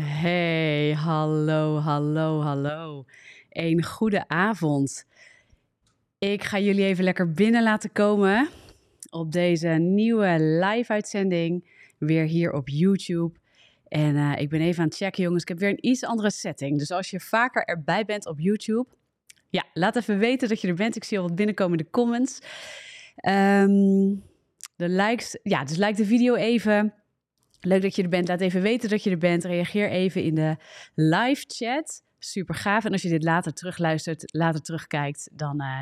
[0.00, 3.04] Hey, hallo, hallo, hallo.
[3.50, 5.06] Een goede avond.
[6.18, 8.48] Ik ga jullie even lekker binnen laten komen
[9.10, 11.70] op deze nieuwe live-uitzending.
[11.98, 13.38] Weer hier op YouTube.
[13.88, 15.42] En uh, ik ben even aan het checken, jongens.
[15.42, 16.78] Ik heb weer een iets andere setting.
[16.78, 18.86] Dus als je vaker erbij bent op YouTube,
[19.50, 20.96] ja, laat even weten dat je er bent.
[20.96, 22.38] Ik zie al wat binnenkomen in de comments.
[23.28, 24.22] Um,
[24.76, 26.94] de likes, ja, dus like de video even.
[27.64, 28.28] Leuk dat je er bent.
[28.28, 29.44] Laat even weten dat je er bent.
[29.44, 30.56] Reageer even in de
[30.94, 32.02] live chat.
[32.18, 32.84] Super gaaf.
[32.84, 35.80] En als je dit later terugluistert, later terugkijkt, dan uh,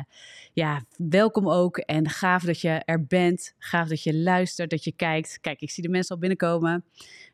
[0.53, 1.77] ja, welkom ook.
[1.77, 3.53] En gaaf dat je er bent.
[3.57, 5.37] Gaaf dat je luistert, dat je kijkt.
[5.41, 6.85] Kijk, ik zie de mensen al binnenkomen.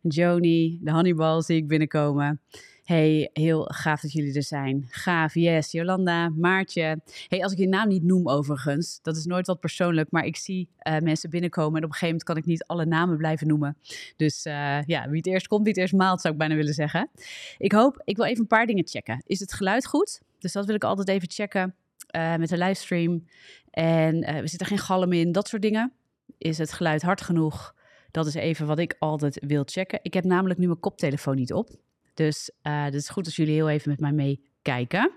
[0.02, 2.42] Joni, de Honeyball zie ik binnenkomen.
[2.90, 4.86] Hey, heel gaaf dat jullie er zijn.
[4.90, 5.72] Gaaf, yes.
[5.72, 7.02] Jolanda, Maartje.
[7.28, 10.36] Hey, als ik je naam niet noem overigens, dat is nooit wat persoonlijk, maar ik
[10.36, 13.48] zie uh, mensen binnenkomen en op een gegeven moment kan ik niet alle namen blijven
[13.48, 13.78] noemen.
[14.16, 16.74] Dus uh, ja, wie het eerst komt, wie het eerst maalt, zou ik bijna willen
[16.74, 17.10] zeggen.
[17.58, 19.24] Ik hoop, ik wil even een paar dingen checken.
[19.26, 20.22] Is het geluid goed?
[20.40, 21.76] Dus dat wil ik altijd even checken
[22.16, 23.26] uh, met de livestream.
[23.72, 25.94] En we zitten geen galm in, dat soort dingen.
[26.38, 27.76] Is het geluid hard genoeg?
[28.12, 30.00] Dat is even wat ik altijd wil checken.
[30.02, 31.70] Ik heb namelijk nu mijn koptelefoon niet op.
[32.20, 35.12] Dus uh, het is goed als jullie heel even met mij meekijken.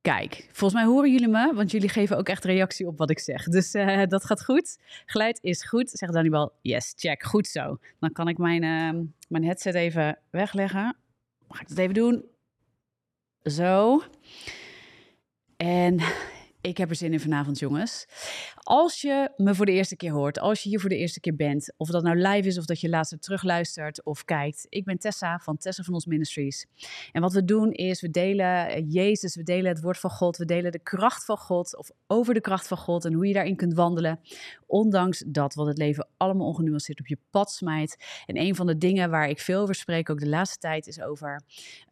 [0.00, 3.18] Kijk, volgens mij horen jullie me, want jullie geven ook echt reactie op wat ik
[3.18, 3.44] zeg.
[3.44, 4.78] Dus uh, dat gaat goed.
[5.06, 5.90] Geluid is goed.
[5.90, 7.78] Zegt Daniel, yes, check, goed zo.
[7.98, 10.96] Dan kan ik mijn, uh, mijn headset even wegleggen.
[11.48, 12.24] Ga ik dat even doen?
[13.42, 14.02] Zo.
[15.56, 16.00] En
[16.68, 18.06] ik heb er zin in vanavond, jongens.
[18.56, 21.36] Als je me voor de eerste keer hoort, als je hier voor de eerste keer
[21.36, 24.66] bent, of dat nou live is of dat je later terugluistert of kijkt.
[24.68, 26.66] Ik ben Tessa van Tessa van ons Ministries.
[27.12, 30.44] En wat we doen is, we delen Jezus, we delen het woord van God, we
[30.44, 33.56] delen de kracht van God of over de kracht van God en hoe je daarin
[33.56, 34.20] kunt wandelen.
[34.66, 37.96] Ondanks dat wat het leven allemaal ongenuanceerd op je pad smijt.
[38.26, 41.00] En een van de dingen waar ik veel over spreek, ook de laatste tijd, is
[41.00, 41.42] over,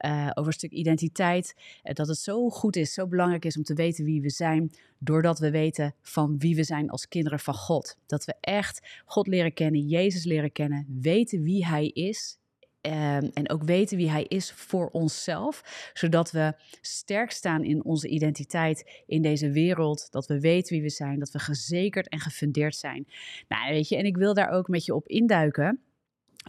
[0.06, 1.54] uh, over een stuk identiteit.
[1.56, 4.65] Uh, dat het zo goed is, zo belangrijk is om te weten wie we zijn,
[4.98, 7.96] doordat we weten van wie we zijn als kinderen van God.
[8.06, 12.38] Dat we echt God leren kennen, Jezus leren kennen, weten wie Hij is.
[12.80, 18.08] Um, en ook weten wie Hij is voor onszelf, zodat we sterk staan in onze
[18.08, 20.10] identiteit in deze wereld.
[20.10, 23.06] Dat we weten wie we zijn, dat we gezekerd en gefundeerd zijn.
[23.48, 25.80] Nou, weet je, en ik wil daar ook met je op induiken.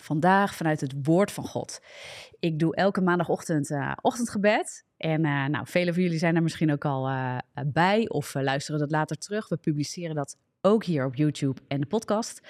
[0.02, 1.80] Vandaag vanuit het woord van God.
[2.40, 4.86] Ik doe elke maandagochtend uh, ochtendgebed.
[4.98, 8.80] En uh, nou, velen van jullie zijn er misschien ook al uh, bij of luisteren
[8.80, 9.50] dat later terug.
[9.50, 12.42] We publiceren dat ook hier op YouTube en de podcast.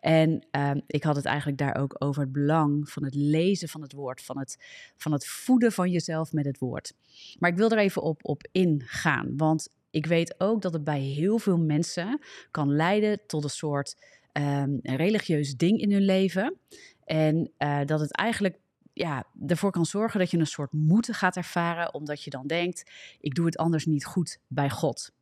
[0.00, 3.82] En um, ik had het eigenlijk daar ook over het belang van het lezen van
[3.82, 4.56] het woord, van het,
[4.96, 6.92] van het voeden van jezelf met het woord.
[7.38, 11.00] Maar ik wil er even op, op ingaan, want ik weet ook dat het bij
[11.00, 13.96] heel veel mensen kan leiden tot een soort
[14.32, 16.56] um, religieus ding in hun leven.
[17.04, 17.52] En
[17.84, 18.58] dat het eigenlijk
[18.96, 22.90] ja, ervoor kan zorgen dat je een soort moeten gaat ervaren, omdat je dan denkt:
[23.20, 25.12] ik doe het anders niet goed bij God.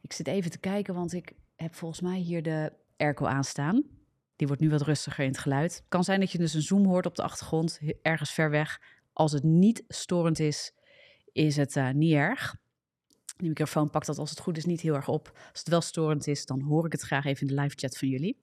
[0.00, 3.82] Ik zit even te kijken, want ik heb volgens mij hier de airco aanstaan.
[4.36, 5.84] Die wordt nu wat rustiger in het geluid.
[5.88, 8.80] Kan zijn dat je dus een zoom hoort op de achtergrond, ergens ver weg.
[9.12, 10.72] Als het niet storend is,
[11.32, 12.56] is het uh, niet erg.
[13.36, 15.38] De microfoon pakt dat als het goed is niet heel erg op.
[15.50, 17.98] Als het wel storend is, dan hoor ik het graag even in de live chat
[17.98, 18.38] van jullie.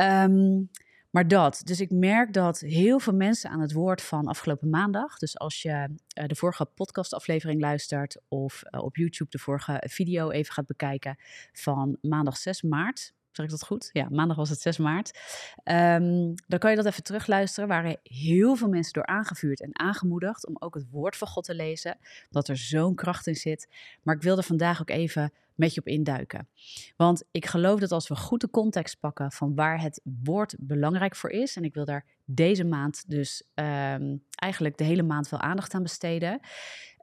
[0.00, 0.70] Um,
[1.10, 5.18] maar dat, dus ik merk dat heel veel mensen aan het woord van afgelopen maandag,
[5.18, 10.30] dus als je uh, de vorige podcastaflevering luistert of uh, op YouTube de vorige video
[10.30, 11.16] even gaat bekijken
[11.52, 13.90] van maandag 6 maart, Zeg ik dat goed?
[13.92, 15.18] Ja, maandag was het 6 maart.
[15.64, 17.70] Um, dan kan je dat even terugluisteren.
[17.70, 21.44] Er waren heel veel mensen door aangevuurd en aangemoedigd om ook het woord van God
[21.44, 21.98] te lezen.
[22.30, 23.68] Dat er zo'n kracht in zit.
[24.02, 26.48] Maar ik wil er vandaag ook even met je op induiken.
[26.96, 31.16] Want ik geloof dat als we goed de context pakken van waar het woord belangrijk
[31.16, 31.56] voor is.
[31.56, 35.82] En ik wil daar deze maand dus um, eigenlijk de hele maand veel aandacht aan
[35.82, 36.40] besteden.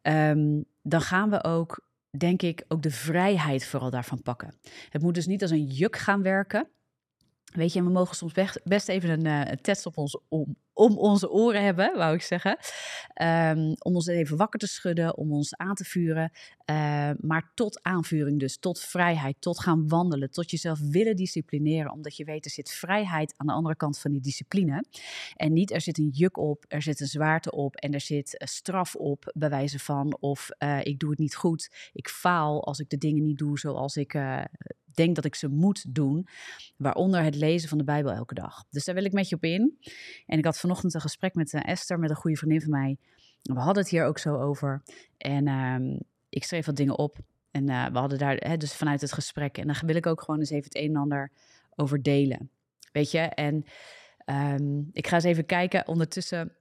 [0.02, 1.86] Um, dan gaan we ook
[2.18, 4.54] denk ik, ook de vrijheid vooral daarvan pakken.
[4.90, 6.70] Het moet dus niet als een juk gaan werken.
[7.58, 8.34] Weet je, we mogen soms
[8.64, 12.22] best even een, uh, een test op ons, om, om onze oren hebben, wou ik
[12.22, 12.58] zeggen.
[13.22, 16.32] Um, om ons even wakker te schudden, om ons aan te vuren.
[16.70, 21.92] Uh, maar tot aanvuring dus, tot vrijheid, tot gaan wandelen, tot jezelf willen disciplineren.
[21.92, 24.86] Omdat je weet, er zit vrijheid aan de andere kant van die discipline.
[25.36, 28.44] En niet er zit een juk op, er zit een zwaarte op en er zit
[28.46, 32.80] straf op, bij wijze van of uh, ik doe het niet goed, ik faal als
[32.80, 34.44] ik de dingen niet doe zoals ik uh,
[34.98, 36.28] denk dat ik ze moet doen.
[36.78, 38.66] Waaronder het lezen van de Bijbel elke dag.
[38.70, 39.78] Dus daar wil ik met je op in.
[40.26, 42.98] En ik had vanochtend een gesprek met uh, Esther, met een goede vriendin van mij.
[43.42, 44.84] We hadden het hier ook zo over.
[45.18, 45.98] En uh,
[46.30, 47.18] ik schreef wat dingen op.
[47.52, 49.58] En uh, we hadden daar, hè, dus vanuit het gesprek.
[49.58, 51.32] En dan wil ik ook gewoon eens even het een en ander
[51.76, 52.50] over delen.
[52.92, 53.20] Weet je?
[53.20, 53.66] En
[54.28, 56.56] Ehm, ik ga eens even kijken ondertussen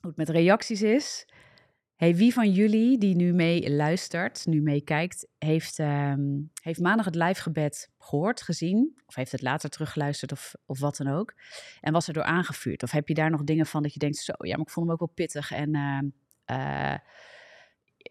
[0.00, 1.28] hoe het met reacties is.
[1.98, 7.14] Hey, wie van jullie die nu mee luistert, nu meekijkt, heeft, um, heeft maandag het
[7.14, 9.00] live gebed gehoord, gezien?
[9.06, 11.34] Of heeft het later teruggeluisterd of, of wat dan ook?
[11.80, 12.82] En was er door aangevuurd?
[12.82, 14.86] Of heb je daar nog dingen van dat je denkt, zo ja, maar ik vond
[14.86, 15.74] hem ook wel pittig en
[16.50, 16.94] uh,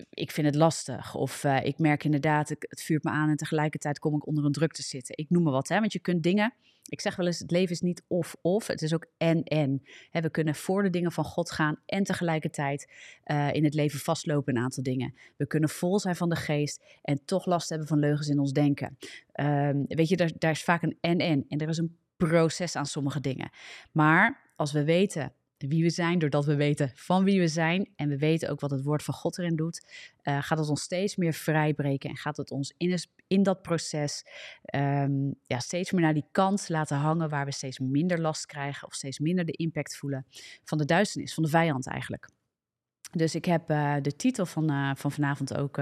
[0.09, 1.15] ik vind het lastig.
[1.15, 4.51] Of uh, ik merk inderdaad, het vuurt me aan en tegelijkertijd kom ik onder een
[4.51, 5.17] druk te zitten.
[5.17, 5.79] Ik noem maar wat, hè?
[5.79, 6.53] want je kunt dingen
[6.89, 9.83] ik zeg wel eens, het leven is niet of-of, het is ook en-en.
[10.11, 12.91] We kunnen voor de dingen van God gaan en tegelijkertijd
[13.25, 15.13] uh, in het leven vastlopen een aantal dingen.
[15.38, 18.51] We kunnen vol zijn van de geest en toch last hebben van leugens in ons
[18.51, 18.97] denken.
[19.39, 22.85] Um, weet je, daar, daar is vaak een en-en en er is een proces aan
[22.85, 23.50] sommige dingen.
[23.91, 28.09] Maar als we weten wie we zijn, doordat we weten van wie we zijn en
[28.09, 29.88] we weten ook wat het woord van God erin doet,
[30.24, 34.25] uh, gaat het ons steeds meer vrijbreken en gaat het ons in, in dat proces
[34.75, 38.88] um, ja, steeds meer naar die kant laten hangen waar we steeds minder last krijgen
[38.88, 40.25] of steeds minder de impact voelen
[40.63, 42.30] van de duisternis, van de vijand eigenlijk.
[43.12, 45.80] Dus ik heb uh, de titel van, uh, van vanavond ook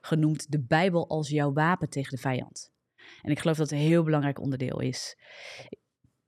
[0.00, 2.70] genoemd: De Bijbel als jouw wapen tegen de vijand.
[3.22, 5.16] En ik geloof dat het een heel belangrijk onderdeel is.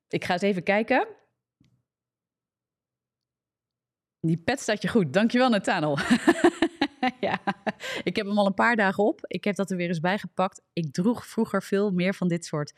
[0.09, 1.09] Ik ga eens even kijken
[4.27, 5.13] die pet staat je goed.
[5.13, 5.99] Dankjewel, Nathaniel.
[7.21, 7.41] ja,
[8.03, 9.21] ik heb hem al een paar dagen op.
[9.27, 10.63] Ik heb dat er weer eens bijgepakt.
[10.73, 12.73] Ik droeg vroeger veel meer van dit soort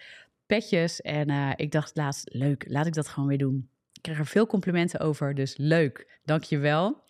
[0.46, 1.00] petjes.
[1.00, 3.70] En uh, ik dacht laatst, leuk, laat ik dat gewoon weer doen.
[3.92, 6.20] Ik krijg er veel complimenten over, dus leuk.
[6.24, 7.04] Dankjewel.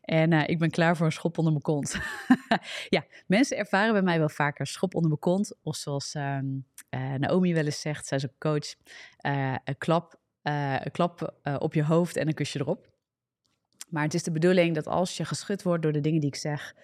[0.00, 1.96] En uh, ik ben klaar voor een schop onder mijn kont.
[2.96, 5.56] ja, mensen ervaren bij mij wel vaker schop onder mijn kont.
[5.62, 6.38] Of zoals uh,
[7.18, 8.74] Naomi wel eens zegt, zij is een coach,
[9.64, 12.88] een klap, een klap op je hoofd en een kusje erop.
[13.88, 16.36] Maar het is de bedoeling dat als je geschud wordt door de dingen die ik
[16.36, 16.74] zeg,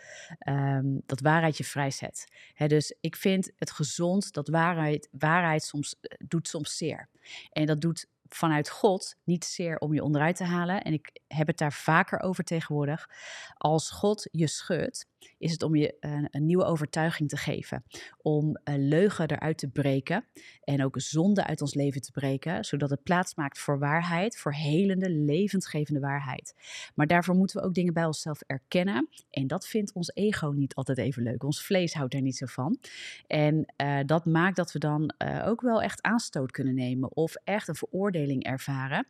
[0.49, 2.29] um, dat waarheid je vrijzet.
[2.55, 7.09] He, dus ik vind het gezond dat waarheid, waarheid soms eh, doet soms zeer.
[7.53, 10.83] En dat doet vanuit God niet zeer om je onderuit te halen.
[10.83, 13.09] En ik heb het daar vaker over tegenwoordig.
[13.57, 15.07] Als God je schudt,
[15.39, 17.85] is het om je een, nieuwe overtuiging te geven.
[18.23, 20.25] Om een leugen eruit te breken
[20.65, 24.55] en ook zonde uit ons leven te breken, zodat het plaats maakt voor waarheid, voor
[24.55, 26.55] helende, levensgevende waarheid.
[26.95, 29.09] Maar daarvoor moeten we ook dingen bij onszelf erkennen.
[29.31, 31.43] En dat vindt ons ego niet altijd even leuk.
[31.43, 32.79] Ons vlees houdt daar niet zo van.
[33.27, 37.35] En uh, dat maakt dat we dan uh, ook wel echt aanstoot kunnen nemen of
[37.45, 39.07] echt een veroordeling ervaren.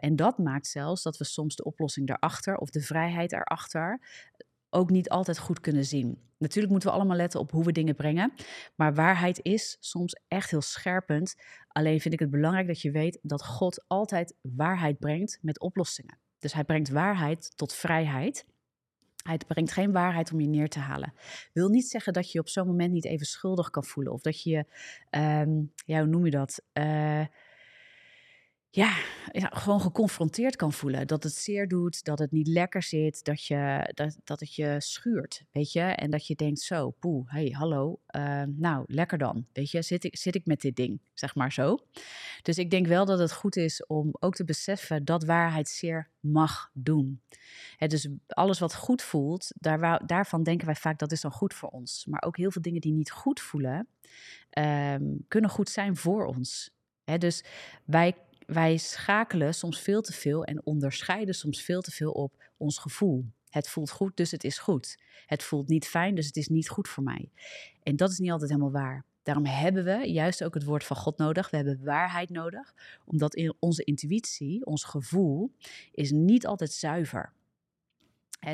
[0.00, 4.00] En dat maakt zelfs dat we soms de oplossing daarachter of de vrijheid erachter
[4.70, 6.18] ook niet altijd goed kunnen zien.
[6.38, 8.32] Natuurlijk moeten we allemaal letten op hoe we dingen brengen.
[8.74, 11.34] Maar waarheid is soms echt heel scherpend.
[11.68, 16.18] Alleen vind ik het belangrijk dat je weet dat God altijd waarheid brengt met oplossingen.
[16.38, 18.46] Dus hij brengt waarheid tot vrijheid.
[19.22, 21.12] Hij brengt geen waarheid om je neer te halen.
[21.52, 24.12] Wil niet zeggen dat je op zo'n moment niet even schuldig kan voelen.
[24.12, 24.64] Of dat je,
[25.10, 26.62] um, ja, hoe noem je dat?
[26.72, 27.24] Uh,
[28.70, 28.92] ja,
[29.32, 31.06] gewoon geconfronteerd kan voelen.
[31.06, 34.76] Dat het zeer doet, dat het niet lekker zit, dat, je, dat, dat het je
[34.78, 35.80] schuurt, weet je.
[35.80, 39.82] En dat je denkt zo, poeh, hey, hallo, uh, nou, lekker dan, weet je.
[39.82, 41.78] Zit ik, zit ik met dit ding, zeg maar zo.
[42.42, 46.10] Dus ik denk wel dat het goed is om ook te beseffen dat waarheid zeer
[46.20, 47.20] mag doen.
[47.78, 51.68] Dus alles wat goed voelt, daar, daarvan denken wij vaak dat is dan goed voor
[51.68, 52.06] ons.
[52.06, 53.88] Maar ook heel veel dingen die niet goed voelen,
[54.58, 56.76] um, kunnen goed zijn voor ons.
[57.18, 57.44] Dus
[57.84, 58.14] wij
[58.52, 63.24] wij schakelen soms veel te veel en onderscheiden soms veel te veel op ons gevoel.
[63.48, 64.98] Het voelt goed, dus het is goed.
[65.26, 67.30] Het voelt niet fijn, dus het is niet goed voor mij.
[67.82, 69.04] En dat is niet altijd helemaal waar.
[69.22, 71.50] Daarom hebben we juist ook het woord van God nodig.
[71.50, 72.74] We hebben waarheid nodig,
[73.04, 75.50] omdat in onze intuïtie, ons gevoel,
[75.92, 77.32] is niet altijd zuiver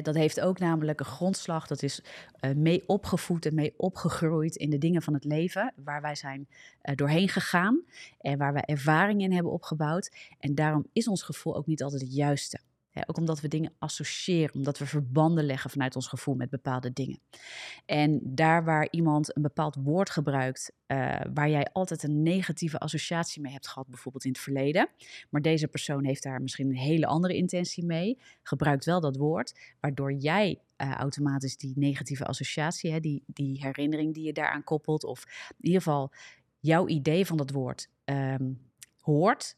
[0.02, 1.66] dat heeft ook namelijk een grondslag.
[1.66, 2.02] Dat is
[2.40, 5.72] uh, mee opgevoed en mee opgegroeid in de dingen van het leven.
[5.76, 6.48] Waar wij zijn
[6.82, 7.82] uh, doorheen gegaan.
[8.20, 10.10] En waar wij ervaring in hebben opgebouwd.
[10.38, 12.60] En daarom is ons gevoel ook niet altijd het juiste
[13.06, 17.18] ook omdat we dingen associëren, omdat we verbanden leggen vanuit ons gevoel met bepaalde dingen.
[17.86, 23.42] En daar waar iemand een bepaald woord gebruikt, uh, waar jij altijd een negatieve associatie
[23.42, 24.88] mee hebt gehad, bijvoorbeeld in het verleden,
[25.30, 29.74] maar deze persoon heeft daar misschien een hele andere intentie mee, gebruikt wel dat woord,
[29.80, 35.04] waardoor jij uh, automatisch die negatieve associatie, hè, die, die herinnering die je daaraan koppelt,
[35.04, 35.24] of
[35.58, 36.12] in ieder geval
[36.60, 38.60] jouw idee van dat woord um,
[39.00, 39.56] hoort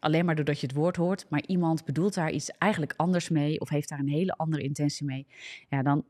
[0.00, 3.60] alleen maar doordat je het woord hoort, maar iemand bedoelt daar iets eigenlijk anders mee
[3.60, 5.26] of heeft daar een hele andere intentie mee,
[5.68, 6.04] ja, dan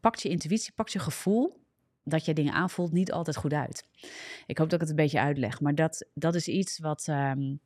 [0.00, 1.62] pakt je intuïtie, pakt je gevoel
[2.02, 3.88] dat je dingen aanvoelt niet altijd goed uit.
[4.46, 7.60] Ik hoop dat ik het een beetje uitleg, maar dat, dat is iets wat, um,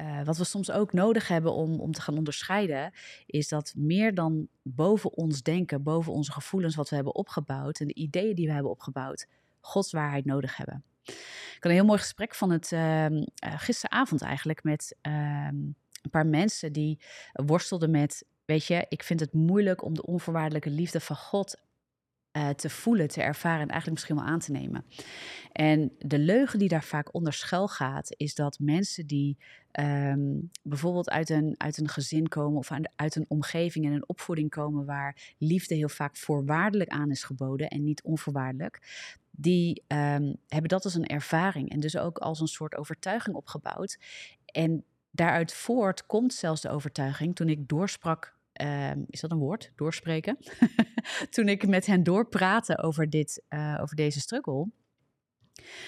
[0.00, 2.92] uh, wat we soms ook nodig hebben om, om te gaan onderscheiden,
[3.26, 7.86] is dat meer dan boven ons denken, boven onze gevoelens wat we hebben opgebouwd en
[7.86, 9.26] de ideeën die we hebben opgebouwd,
[9.60, 10.84] Gods waarheid nodig hebben.
[11.06, 15.54] Ik had een heel mooi gesprek van het ehm, gisteravond eigenlijk met ehm,
[16.02, 16.98] een paar mensen die
[17.32, 21.56] worstelden met, weet je, ik vind het moeilijk om de onvoorwaardelijke liefde van God
[22.36, 24.84] uh, te voelen, te ervaren en eigenlijk misschien wel aan te nemen.
[25.52, 29.36] En de leugen die daar vaak onder schuil gaat, is dat mensen die
[29.80, 34.50] um, bijvoorbeeld uit een, uit een gezin komen of uit een omgeving en een opvoeding
[34.50, 38.80] komen waar liefde heel vaak voorwaardelijk aan is geboden en niet onvoorwaardelijk,
[39.36, 43.98] die um, hebben dat als een ervaring en dus ook als een soort overtuiging opgebouwd.
[44.44, 49.72] En daaruit voort komt zelfs de overtuiging, toen ik doorsprak Ehm, is dat een woord?
[49.74, 50.38] Doorspreken.
[51.30, 54.68] Toen ik met hen doorpraatte over, dit, uh, over deze struggle.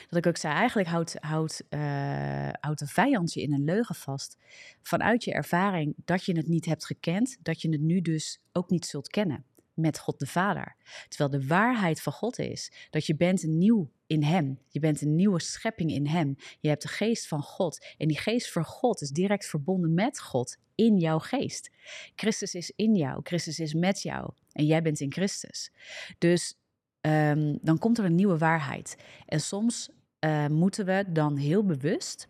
[0.09, 3.95] Dat ik ook zei, eigenlijk houdt, houdt, uh, houdt een vijand je in een leugen
[3.95, 4.37] vast.
[4.83, 8.71] Vanuit je ervaring dat je het niet hebt gekend, dat je het nu dus ook
[8.71, 9.45] niet zult kennen
[9.79, 10.77] met God de Vader.
[11.09, 14.59] Terwijl de waarheid van God is dat je bent nieuw in Hem.
[14.69, 16.37] Je bent een nieuwe schepping in Hem.
[16.61, 17.87] Je hebt de geest van God.
[17.99, 21.71] En die geest van God is direct verbonden met God in jouw geest.
[22.15, 23.21] Christus is in jou.
[23.23, 24.31] Christus is met jou.
[24.53, 25.73] En jij bent in Christus.
[26.19, 26.59] Dus
[27.01, 28.97] ehm, dan komt er een nieuwe waarheid.
[29.27, 29.89] En soms
[30.21, 32.29] uh, moeten we dan heel bewust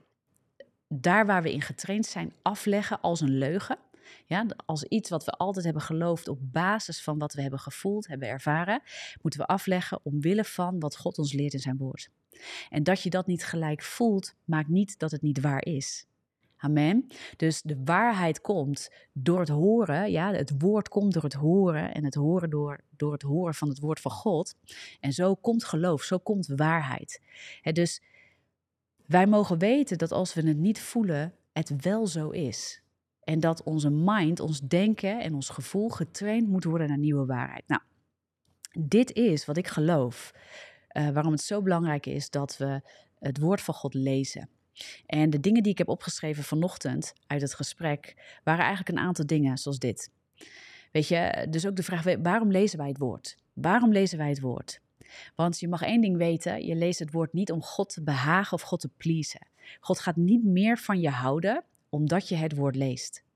[0.88, 3.78] daar waar we in getraind zijn afleggen als een leugen.
[4.26, 8.06] Ja, als iets wat we altijd hebben geloofd op basis van wat we hebben gevoeld,
[8.06, 8.82] hebben ervaren,
[9.22, 12.08] moeten we afleggen omwille van wat God ons leert in zijn woord.
[12.70, 16.06] En dat je dat niet gelijk voelt, maakt niet dat het niet waar is.
[16.60, 17.06] Amen.
[17.36, 20.10] Dus de waarheid komt door het horen.
[20.10, 21.94] Ja, het woord komt door het horen.
[21.94, 24.54] En het horen door, door het horen van het woord van God.
[25.00, 27.20] En zo komt geloof, zo komt waarheid.
[27.62, 28.02] dus
[29.06, 32.82] wij mogen weten dat als we het niet voelen, het wel zo is.
[33.28, 37.64] En dat onze mind, ons denken en ons gevoel getraind moet worden naar nieuwe waarheid.
[37.66, 37.82] Nou,
[38.78, 40.32] dit is wat ik geloof.
[40.92, 42.80] Uh, waarom het zo belangrijk is dat we
[43.18, 44.48] het woord van God lezen.
[45.06, 49.26] En de dingen die ik heb opgeschreven vanochtend uit het gesprek waren eigenlijk een aantal
[49.26, 50.10] dingen zoals dit.
[50.92, 53.36] Weet je, dus ook de vraag: waarom lezen wij het woord?
[53.52, 54.80] Waarom lezen wij het woord?
[55.34, 58.52] Want je mag één ding weten: je leest het woord niet om God te behagen
[58.52, 59.46] of God te pleasen.
[59.80, 63.26] God gaat niet meer van je houden omdat je het woord leest.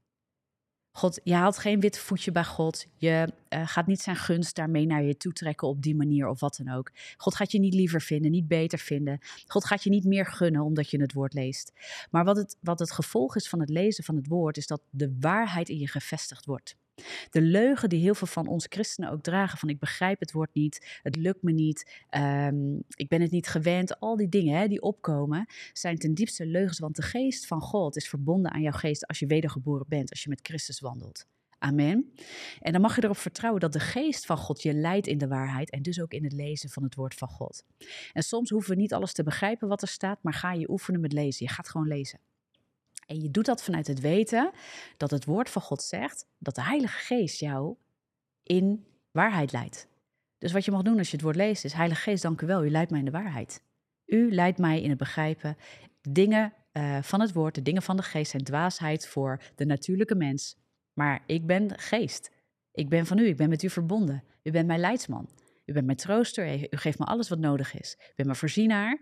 [0.95, 2.87] God, je haalt geen wit voetje bij God.
[2.97, 6.41] Je uh, gaat niet zijn gunst daarmee naar je toe trekken op die manier of
[6.41, 6.91] wat dan ook.
[7.17, 9.19] God gaat je niet liever vinden, niet beter vinden.
[9.47, 11.73] God gaat je niet meer gunnen omdat je het woord leest.
[12.11, 14.83] Maar wat het, wat het gevolg is van het lezen van het woord, is dat
[14.91, 16.77] de waarheid in je gevestigd wordt.
[17.31, 20.55] De leugen die heel veel van ons christenen ook dragen: van ik begrijp het woord
[20.55, 24.01] niet, het lukt me niet, um, ik ben het niet gewend.
[24.01, 26.79] Al die dingen hè, die opkomen, zijn ten diepste leugens.
[26.79, 30.23] Want de geest van God is verbonden aan jouw geest als je wedergeboren bent, als
[30.23, 31.27] je met Christus wandelt.
[31.63, 32.13] Amen.
[32.61, 35.29] En dan mag je erop vertrouwen dat de geest van God je leidt in de
[35.29, 37.65] waarheid en dus ook in het lezen van het woord van God.
[38.13, 41.01] En soms hoeven we niet alles te begrijpen wat er staat, maar ga je oefenen
[41.01, 41.47] met lezen.
[41.47, 42.19] Je gaat gewoon lezen.
[43.13, 44.51] En je doet dat vanuit het weten
[44.97, 47.77] dat het woord van God zegt dat de Heilige Geest jou
[48.43, 49.89] in waarheid leidt.
[50.39, 52.47] Dus wat je mag doen als je het woord leest is: Heilige Geest, dank u
[52.47, 53.63] wel, u leidt mij in de waarheid.
[54.07, 55.57] U leidt mij in het begrijpen.
[56.09, 60.15] Dingen uh, van het woord, de dingen van de geest zijn dwaasheid voor de natuurlijke
[60.15, 60.57] mens.
[60.93, 62.31] Maar ik ben geest.
[62.73, 64.25] Ik ben van u, ik ben met u verbonden.
[64.43, 65.29] U bent mijn leidsman.
[65.65, 66.63] U bent mijn trooster.
[66.73, 67.97] U geeft me alles wat nodig is.
[67.99, 69.01] U bent mijn voorzienaar.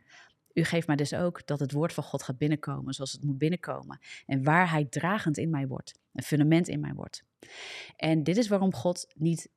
[0.52, 3.38] U geeft mij dus ook dat het woord van God gaat binnenkomen zoals het moet
[3.38, 3.99] binnenkomen.
[4.26, 5.99] En waarheid dragend in mij wordt.
[6.12, 7.25] Een fundament in mij wordt.
[7.97, 9.49] En dit is waarom God niet,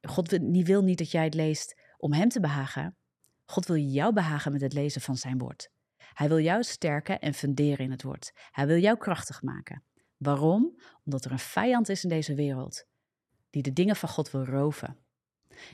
[0.00, 2.96] God wil niet dat jij het leest om hem te behagen.
[3.44, 5.70] God wil jou behagen met het lezen van zijn woord.
[5.96, 8.32] Hij wil jou sterken en funderen in het woord.
[8.50, 9.82] Hij wil jou krachtig maken.
[10.16, 10.80] Waarom?
[11.04, 12.86] Omdat er een vijand is in deze wereld
[13.50, 14.96] die de dingen van God wil roven.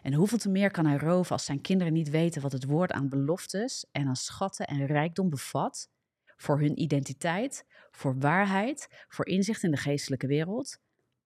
[0.03, 2.93] En hoeveel te meer kan hij roven als zijn kinderen niet weten wat het woord
[2.93, 5.91] aan beloftes en aan schatten en rijkdom bevat
[6.37, 10.79] voor hun identiteit, voor waarheid, voor inzicht in de geestelijke wereld,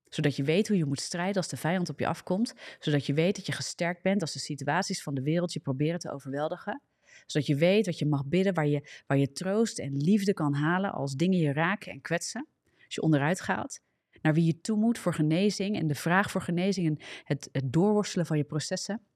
[0.09, 3.15] zodat je weet hoe je moet strijden als de vijand op je afkomt, zodat je
[3.15, 6.83] weet dat je gesterkt bent als de situaties van de wereld je proberen te overweldigen,
[7.27, 10.55] zodat je weet wat je mag bidden, waar je, waar je troost en liefde kan
[10.55, 12.47] halen als dingen je raken en kwetsen,
[12.85, 13.81] als je onderuit gaat,
[14.26, 17.73] naar wie je toe moet voor genezing en de vraag voor genezing en het, het
[17.73, 19.06] doorworstelen van je processen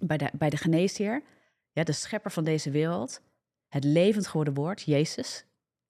[0.00, 1.22] bij de, bij de geneesheer,
[1.72, 3.22] ja, de schepper van deze wereld,
[3.68, 5.46] het levend geworden woord, Jezus.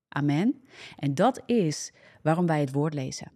[0.09, 0.65] Amen.
[0.97, 1.93] En dat is
[2.23, 3.33] waarom wij het woord lezen.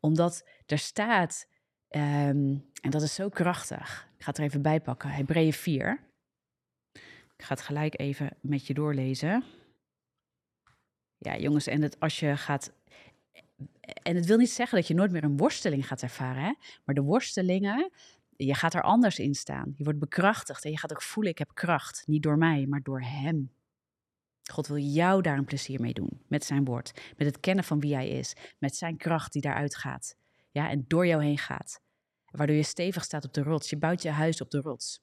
[0.00, 1.46] Omdat er staat,
[1.88, 6.00] ehm, en dat is zo krachtig, ik ga het er even bij pakken, Hebreeën 4.
[7.36, 9.44] Ik ga het gelijk even met je doorlezen.
[11.18, 12.72] Ja, jongens, en het, als je gaat
[14.02, 16.52] en het wil niet zeggen dat je nooit meer een worsteling gaat ervaren, hè?
[16.84, 17.90] maar de worstelingen,
[18.36, 19.72] je gaat er anders in staan.
[19.76, 22.02] Je wordt bekrachtigd en je gaat ook voelen, ik heb kracht.
[22.06, 23.52] Niet door mij, maar door Hem.
[24.50, 27.80] God wil jou daar een plezier mee doen, met zijn woord, met het kennen van
[27.80, 30.16] wie hij is, met zijn kracht die daaruit gaat,
[30.50, 31.80] ja, en door jou heen gaat,
[32.30, 33.70] waardoor je stevig staat op de rots.
[33.70, 35.02] Je bouwt je huis op de rots.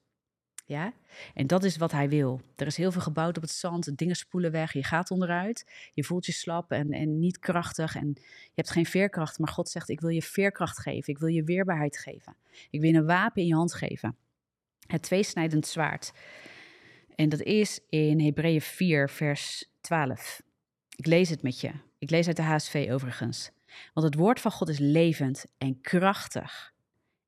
[0.64, 0.92] Ja?
[1.34, 2.40] En dat is wat hij wil.
[2.56, 6.04] Er is heel veel gebouwd op het zand, dingen spoelen weg, je gaat onderuit, je
[6.04, 9.38] voelt je slap en, en niet krachtig en je hebt geen veerkracht.
[9.38, 12.36] Maar God zegt, ik wil je veerkracht geven, ik wil je weerbaarheid geven.
[12.70, 14.16] Ik wil je een wapen in je hand geven.
[14.86, 16.12] Het tweesnijdend zwaard.
[17.14, 20.42] En dat is in Hebreeën 4, vers 12.
[20.96, 21.70] Ik lees het met je.
[21.98, 23.50] Ik lees uit de HSV overigens.
[23.94, 26.72] Want het woord van God is levend en krachtig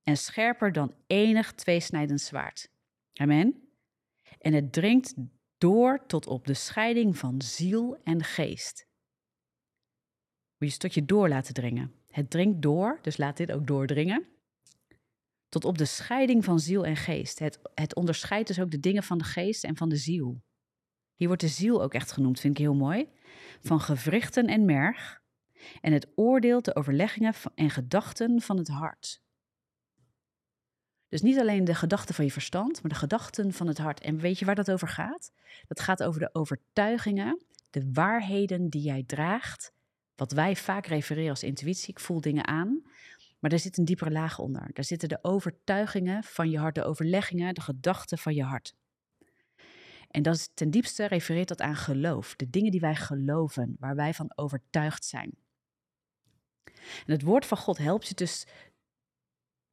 [0.03, 2.69] en scherper dan enig tweesnijdend zwaard.
[3.15, 3.69] Amen.
[4.39, 5.15] En het dringt
[5.59, 8.87] door tot op de scheiding van ziel en geest.
[10.59, 11.95] Moet je tot je door laten dringen.
[12.11, 14.35] Het dringt door, dus laat dit ook doordringen
[15.55, 17.39] tot op de scheiding van ziel en geest.
[17.39, 20.43] Het, het onderscheidt dus ook de dingen van de geest en van de ziel.
[21.15, 23.09] Hier wordt de ziel ook echt genoemd, vind ik heel mooi.
[23.61, 25.23] Van gewrichten en merg.
[25.81, 29.24] En het oordeelt de overleggingen en gedachten van het hart.
[31.15, 34.01] Dus niet alleen de gedachten van je verstand, maar de gedachten van het hart.
[34.01, 35.33] En weet je waar dat over gaat?
[35.67, 39.73] Dat gaat over de overtuigingen, de waarheden die jij draagt.
[40.15, 41.89] Wat wij vaak refereren als intuïtie.
[41.89, 42.83] Ik voel dingen aan.
[43.39, 44.71] Maar daar zit een diepere laag onder.
[44.73, 48.75] Daar zitten de overtuigingen van je hart, de overleggingen, de gedachten van je hart.
[50.09, 52.37] En dat is ten diepste refereert dat aan geloof.
[52.37, 55.37] De dingen die wij geloven, waar wij van overtuigd zijn.
[56.75, 58.47] En het woord van God helpt je dus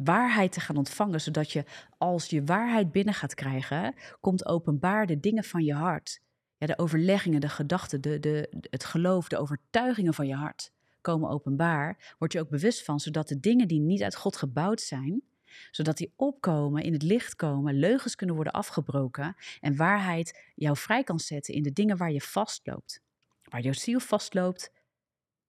[0.04, 1.66] waarheid te gaan ontvangen, zodat je
[1.98, 6.22] als je waarheid binnen gaat krijgen, komt openbaar de dingen van je hart.
[6.58, 11.30] Ja, de overleggingen, de gedachten, de, de, het geloof, de overtuigingen van je hart komen
[11.30, 15.24] openbaar, word je ook bewust van, zodat de dingen die niet uit God gebouwd zijn,
[15.72, 21.04] zodat die opkomen, in het licht komen, leugens kunnen worden afgebroken en waarheid jou vrij
[21.04, 23.02] kan zetten in de dingen waar je vastloopt.
[23.44, 24.72] Waar jouw ziel vastloopt,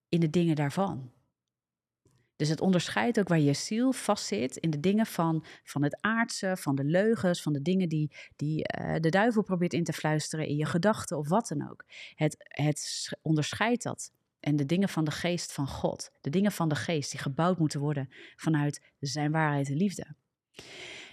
[0.09, 1.11] in de dingen daarvan.
[2.35, 6.57] Dus het onderscheidt ook waar je ziel vastzit in de dingen van, van het aardse,
[6.57, 10.47] van de leugens, van de dingen die, die uh, de duivel probeert in te fluisteren
[10.47, 11.85] in je gedachten of wat dan ook.
[12.15, 16.11] Het, het onderscheidt dat en de dingen van de geest van God.
[16.21, 20.15] De dingen van de geest die gebouwd moeten worden vanuit zijn waarheid en liefde.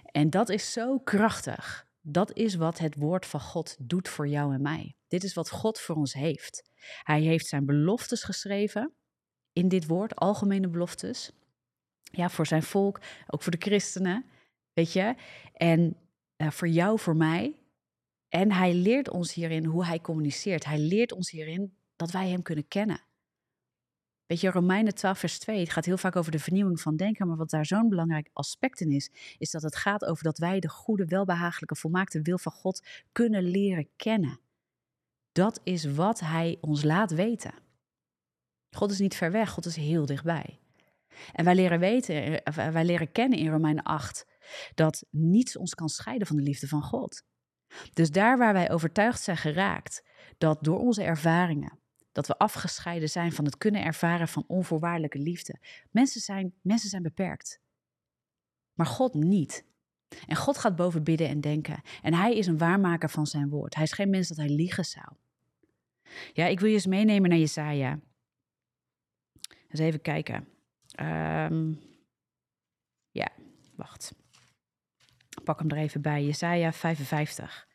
[0.05, 1.87] En dat is zo krachtig.
[2.01, 4.97] Dat is wat het woord van God doet voor jou en mij.
[5.09, 6.71] Dit is wat God voor ons heeft.
[7.03, 8.95] Hij heeft zijn beloftes geschreven
[9.53, 11.33] in dit woord, algemene beloftes.
[12.03, 14.25] Ja, voor zijn volk, ook voor de christenen,
[14.73, 15.15] weet je.
[15.53, 15.97] En
[16.37, 17.55] uh, voor jou, voor mij.
[18.29, 20.65] En hij leert ons hierin hoe hij communiceert.
[20.65, 23.01] Hij leert ons hierin dat wij hem kunnen kennen.
[24.27, 27.27] Weet je, Romeinen 12, vers 2, het gaat heel vaak over de vernieuwing van denken,
[27.27, 30.61] maar wat daar zo'n belangrijk aspect in is, is dat het gaat over dat wij
[30.61, 34.41] de goede, welbehagelijke, volmaakte wil van God kunnen leren kennen.
[35.33, 37.55] Dat is wat Hij ons laat weten.
[38.71, 40.59] God is niet ver weg, God is heel dichtbij.
[41.33, 44.27] En wij leren weten, eh, wij leren kennen in Romeinen 8
[44.75, 47.23] dat niets ons kan scheiden van de liefde van God.
[47.93, 50.03] Dus daar waar wij overtuigd zijn geraakt
[50.39, 51.79] dat door onze ervaringen,
[52.13, 55.61] dat we afgescheiden zijn van het kunnen ervaren van onvoorwaardelijke liefde.
[55.91, 57.61] Mensen zijn, mensen zijn beperkt.
[58.75, 59.65] Maar God niet.
[60.27, 61.81] En God gaat boven bidden en denken.
[62.03, 63.75] En hij is een waarmaker van zijn woord.
[63.75, 65.07] Hij is geen mens dat hij liegen zou.
[66.33, 67.99] Ja, ik wil je eens meenemen naar Jesaja.
[69.71, 70.49] Eens even kijken.
[71.01, 71.81] Um,
[73.11, 73.29] ja,
[73.77, 74.15] wacht.
[75.45, 76.25] pak hem er even bij.
[76.25, 77.69] Jesaja 55.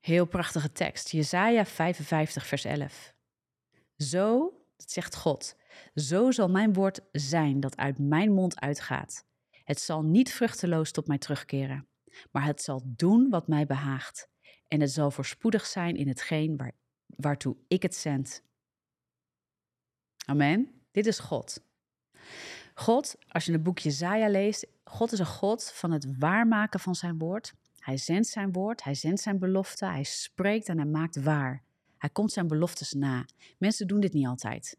[0.00, 1.10] Heel prachtige tekst.
[1.10, 3.14] Jesaja 55, vers 11.
[3.96, 5.56] Zo, zegt God,
[5.94, 9.24] zo zal mijn woord zijn dat uit mijn mond uitgaat.
[9.64, 11.88] Het zal niet vruchteloos tot mij terugkeren,
[12.30, 14.28] maar het zal doen wat mij behaagt.
[14.70, 16.72] En het zal voorspoedig zijn in hetgeen waar,
[17.06, 18.42] waartoe ik het zend.
[20.26, 20.68] Amen.
[20.90, 21.62] Dit is God.
[22.74, 26.94] God, als je het boek Jezaja leest, God is een God van het waarmaken van
[26.94, 27.54] zijn woord.
[27.78, 31.62] Hij zendt zijn woord, hij zendt zijn belofte, hij spreekt en hij maakt waar.
[31.98, 33.26] Hij komt zijn beloftes na.
[33.58, 34.78] Mensen doen dit niet altijd.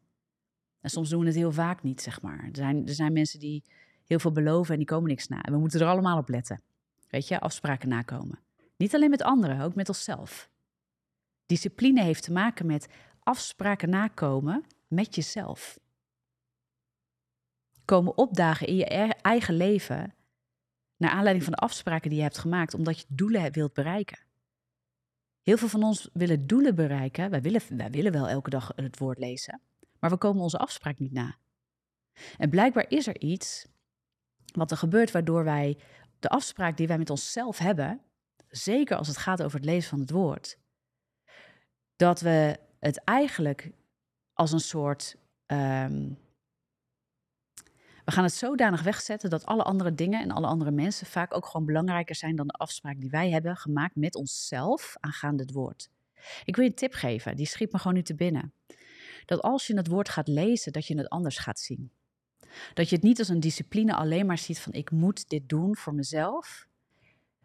[0.81, 2.43] En soms doen we het heel vaak niet, zeg maar.
[2.43, 3.63] Er zijn, er zijn mensen die
[4.05, 5.41] heel veel beloven en die komen niks na.
[5.41, 6.61] En we moeten er allemaal op letten.
[7.09, 8.39] Weet je, afspraken nakomen.
[8.81, 10.49] Niet alleen met anderen, ook met onszelf.
[11.45, 12.87] Discipline heeft te maken met
[13.19, 15.79] afspraken nakomen met jezelf.
[17.85, 18.85] Komen opdagen in je
[19.21, 20.13] eigen leven
[20.97, 24.19] naar aanleiding van de afspraken die je hebt gemaakt, omdat je doelen wilt bereiken.
[25.41, 27.29] Heel veel van ons willen doelen bereiken.
[27.29, 29.61] Wij willen, wij willen wel elke dag het woord lezen,
[29.99, 31.37] maar we komen onze afspraak niet na.
[32.37, 33.67] En blijkbaar is er iets
[34.53, 35.77] wat er gebeurt waardoor wij
[36.19, 38.01] de afspraak die wij met onszelf hebben,
[38.51, 40.57] zeker als het gaat over het lezen van het woord,
[41.95, 43.71] dat we het eigenlijk
[44.33, 45.15] als een soort.
[45.45, 46.09] ehm,
[48.05, 51.45] we gaan het zodanig wegzetten dat alle andere dingen en alle andere mensen vaak ook
[51.45, 55.89] gewoon belangrijker zijn dan de afspraak die wij hebben gemaakt met onszelf aangaande het woord.
[56.43, 58.53] Ik wil je een tip geven, die schiet me gewoon nu te binnen.
[59.25, 61.91] Dat als je het woord gaat lezen, dat je het anders gaat zien.
[62.73, 65.75] Dat je het niet als een discipline alleen maar ziet van ik moet dit doen
[65.75, 66.67] voor mezelf,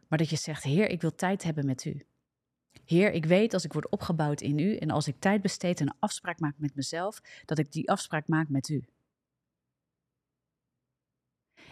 [0.09, 2.07] maar dat je zegt, Heer, ik wil tijd hebben met u.
[2.85, 5.87] Heer, ik weet als ik word opgebouwd in u en als ik tijd besteed en
[5.87, 8.85] een afspraak maak met mezelf, dat ik die afspraak maak met u.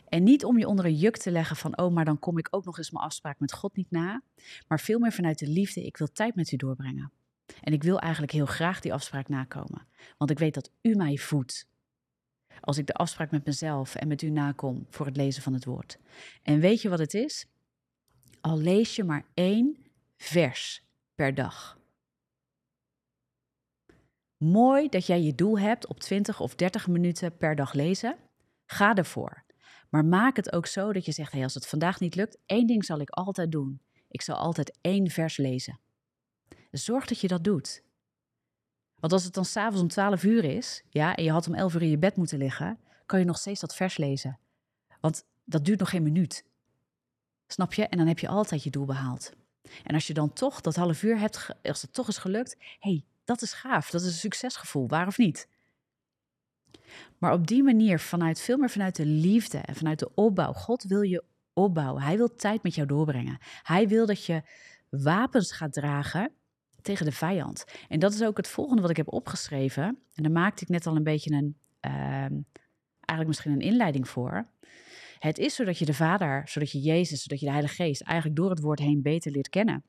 [0.08, 2.48] En niet om je onder een juk te leggen van, oh, maar dan kom ik
[2.50, 4.22] ook nog eens mijn afspraak met God niet na,
[4.68, 7.12] maar veel meer vanuit de liefde, ik wil tijd met u doorbrengen.
[7.60, 9.86] En ik wil eigenlijk heel graag die afspraak nakomen,
[10.18, 11.66] want ik weet dat u mij voedt.
[12.60, 15.64] Als ik de afspraak met mezelf en met u nakom voor het lezen van het
[15.64, 15.98] woord.
[16.42, 17.46] En weet je wat het is?
[18.44, 19.76] Al lees je maar één
[20.16, 20.82] vers
[21.14, 21.78] per dag.
[24.36, 28.16] Mooi dat jij je doel hebt op 20 of 30 minuten per dag lezen.
[28.66, 29.44] Ga ervoor.
[29.90, 32.66] Maar maak het ook zo dat je zegt: hey, als het vandaag niet lukt, één
[32.66, 33.80] ding zal ik altijd doen.
[34.08, 35.80] Ik zal altijd één vers lezen.
[36.70, 37.82] Zorg dat je dat doet.
[38.94, 41.74] Want als het dan s'avonds om 12 uur is, ja, en je had om 11
[41.74, 44.38] uur in je bed moeten liggen, kan je nog steeds dat vers lezen.
[45.00, 46.44] Want dat duurt nog geen minuut.
[47.46, 47.86] Snap je?
[47.86, 49.32] En dan heb je altijd je doel behaald.
[49.82, 53.04] En als je dan toch dat half uur hebt, als het toch is gelukt, hey,
[53.24, 55.48] dat is gaaf, dat is een succesgevoel, waar of niet?
[57.18, 60.52] Maar op die manier, vanuit veel meer vanuit de liefde en vanuit de opbouw.
[60.52, 62.02] God wil je opbouwen.
[62.02, 63.38] Hij wil tijd met jou doorbrengen.
[63.62, 64.42] Hij wil dat je
[64.88, 66.32] wapens gaat dragen
[66.82, 67.64] tegen de vijand.
[67.88, 69.84] En dat is ook het volgende wat ik heb opgeschreven.
[70.14, 74.46] En daar maakte ik net al een beetje een, uh, eigenlijk misschien een inleiding voor.
[75.18, 78.36] Het is zodat je de Vader, zodat je Jezus, zodat je de Heilige Geest eigenlijk
[78.36, 79.84] door het woord heen beter leert kennen.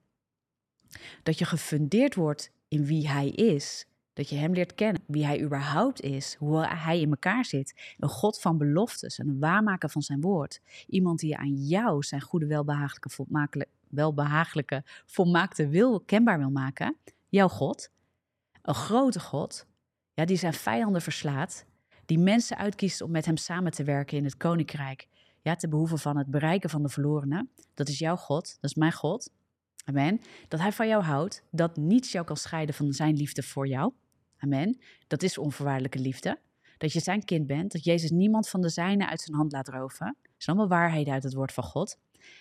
[1.23, 3.85] Dat je gefundeerd wordt in wie Hij is.
[4.13, 7.95] Dat je Hem leert kennen, wie Hij überhaupt is, hoe Hij in elkaar zit.
[7.97, 10.61] Een God van beloftes, een waarmaker van zijn woord.
[10.88, 16.97] Iemand die aan jou zijn goede, welbehagelijke, welbehagelijke, volmaakte wil kenbaar wil maken.
[17.29, 17.91] Jouw God.
[18.61, 19.65] Een grote God,
[20.13, 21.65] ja, die zijn vijanden verslaat.
[22.05, 25.07] Die mensen uitkiest om met Hem samen te werken in het koninkrijk
[25.45, 27.49] ja, te behoeven van het bereiken van de verlorenen.
[27.73, 29.31] Dat is jouw God, dat is mijn God.
[29.84, 30.21] Amen.
[30.47, 33.93] Dat hij van jou houdt, dat niets jou kan scheiden van zijn liefde voor jou.
[34.38, 34.79] Amen.
[35.08, 36.39] Dat is onvoorwaardelijke liefde.
[36.77, 39.67] Dat je zijn kind bent, dat Jezus niemand van de zijne uit zijn hand laat
[39.67, 40.17] roven.
[40.21, 41.97] Dat zijn allemaal waarheden uit het woord van God.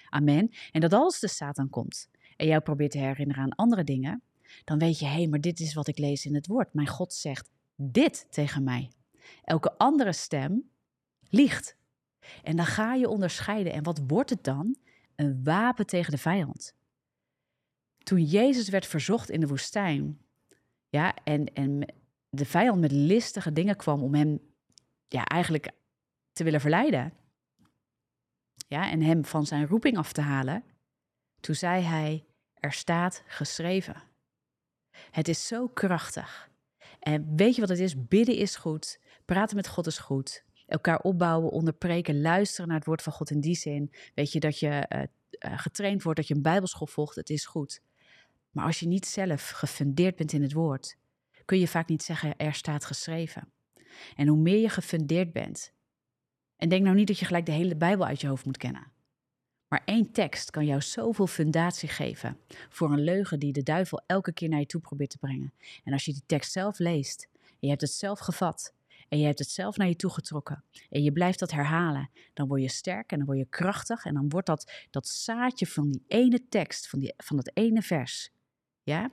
[0.09, 0.51] Amen.
[0.73, 4.23] En dat als de Satan komt en jou probeert te herinneren aan andere dingen,
[4.65, 6.75] dan weet je, hé, hey, maar dit is wat ik lees in het woord.
[6.75, 8.91] Mijn God zegt dit tegen mij.
[9.43, 10.71] Elke andere stem
[11.29, 11.77] liegt.
[12.43, 13.73] En dan ga je onderscheiden.
[13.73, 14.77] En wat wordt het dan?
[15.15, 16.75] Een wapen tegen de vijand.
[17.99, 20.21] Toen Jezus werd verzocht in de woestijn,
[20.89, 21.95] ja, en, en
[22.29, 24.41] de vijand met listige dingen kwam om hem
[25.09, 25.71] ja, eigenlijk
[26.33, 27.13] te willen verleiden.
[28.69, 30.65] Ja, en hem van zijn roeping af te halen.
[31.41, 34.03] Toen zei hij: Er staat geschreven.
[35.11, 36.51] Het is zo krachtig.
[36.99, 38.07] En weet je wat het is?
[38.07, 39.01] Bidden is goed.
[39.25, 43.41] Praten met God is goed elkaar opbouwen, onderpreken, luisteren naar het woord van God in
[43.41, 43.93] die zin.
[44.15, 47.81] Weet je dat je uh, getraind wordt, dat je een bijbelschool volgt, het is goed.
[48.51, 50.97] Maar als je niet zelf gefundeerd bent in het woord,
[51.45, 53.53] kun je vaak niet zeggen er staat geschreven.
[54.17, 55.73] En hoe meer je gefundeerd bent,
[56.57, 58.93] en denk nou niet dat je gelijk de hele Bijbel uit je hoofd moet kennen.
[59.69, 64.33] Maar één tekst kan jou zoveel fundatie geven voor een leugen die de duivel elke
[64.33, 65.53] keer naar je toe probeert te brengen.
[65.85, 68.75] En als je die tekst zelf leest, en je hebt het zelf gevat,
[69.09, 72.49] en je hebt het zelf naar je toe getrokken en je blijft dat herhalen, dan
[72.49, 75.91] word je sterk en dan word je krachtig en dan wordt dat, dat zaadje van
[75.91, 78.31] die ene tekst, van, die, van dat ene vers,
[78.83, 79.11] ja,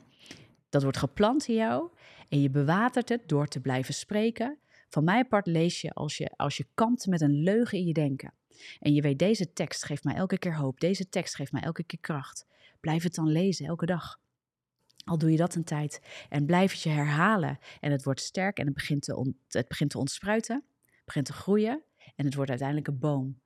[0.70, 1.90] dat wordt geplant in jou
[2.30, 4.58] en je bewatert het door te blijven spreken.
[4.90, 7.94] Van mijn part lees je als je, als je kampt met een leugen in je
[7.94, 8.34] denken.
[8.80, 11.84] En je weet, deze tekst geeft mij elke keer hoop, deze tekst geeft mij elke
[11.84, 12.46] keer kracht.
[12.80, 14.20] Blijf het dan lezen, elke dag.
[15.06, 18.58] Al doe je dat een tijd en blijf het je herhalen en het wordt sterk
[18.58, 20.64] en het begint te, het begint te ontspruiten,
[21.06, 21.84] begint te groeien
[22.16, 23.42] en het wordt uiteindelijk een boom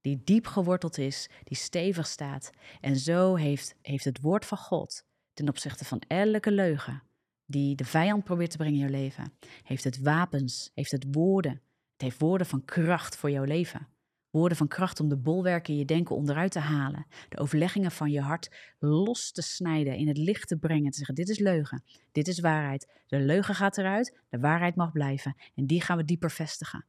[0.00, 2.50] die diep geworteld is, die stevig staat.
[2.80, 7.02] En zo heeft, heeft het woord van God ten opzichte van elke leugen
[7.46, 9.32] die de vijand probeert te brengen in je leven,
[9.62, 11.62] heeft het wapens, heeft het woorden.
[11.92, 13.88] Het heeft woorden van kracht voor jouw leven.
[14.30, 17.06] Woorden van kracht om de bolwerken in je denken onderuit te halen.
[17.28, 20.90] De overleggingen van je hart los te snijden, in het licht te brengen.
[20.90, 23.02] Te zeggen, dit is leugen, dit is waarheid.
[23.06, 25.36] De leugen gaat eruit, de waarheid mag blijven.
[25.54, 26.86] En die gaan we dieper vestigen.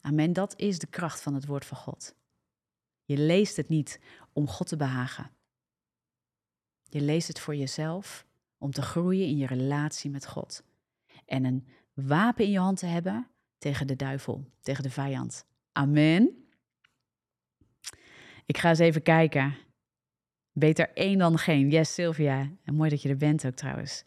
[0.00, 2.16] Amen, dat is de kracht van het woord van God.
[3.04, 4.00] Je leest het niet
[4.32, 5.30] om God te behagen.
[6.82, 8.26] Je leest het voor jezelf
[8.58, 10.62] om te groeien in je relatie met God.
[11.26, 15.46] En een wapen in je hand te hebben tegen de duivel, tegen de vijand.
[15.72, 16.47] Amen.
[18.48, 19.56] Ik ga eens even kijken.
[20.52, 21.70] Beter één dan geen.
[21.70, 22.50] Yes, Sylvia.
[22.64, 24.04] En mooi dat je er bent ook trouwens.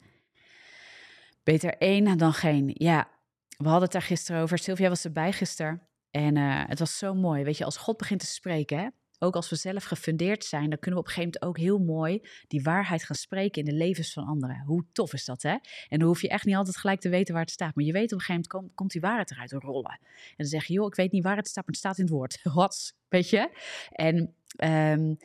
[1.43, 2.71] Beter één dan geen.
[2.73, 3.09] Ja,
[3.57, 4.57] we hadden het daar gisteren over.
[4.57, 5.87] Sylvia was erbij gisteren.
[6.11, 7.43] En uh, het was zo mooi.
[7.43, 8.87] Weet je, als God begint te spreken, hè,
[9.23, 11.79] ook als we zelf gefundeerd zijn, dan kunnen we op een gegeven moment ook heel
[11.79, 14.63] mooi die waarheid gaan spreken in de levens van anderen.
[14.65, 15.57] Hoe tof is dat, hè?
[15.89, 17.75] En dan hoef je echt niet altijd gelijk te weten waar het staat.
[17.75, 19.99] Maar je weet op een gegeven moment komt, die waarheid eruit rollen.
[20.01, 22.03] En dan zeg je, joh, ik weet niet waar het staat, maar het staat in
[22.03, 22.39] het woord.
[22.53, 22.95] Wat?
[23.07, 23.49] Weet je?
[23.91, 25.17] En, um,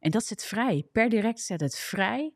[0.00, 0.88] en dat zet vrij.
[0.92, 2.34] Per direct zet het vrij.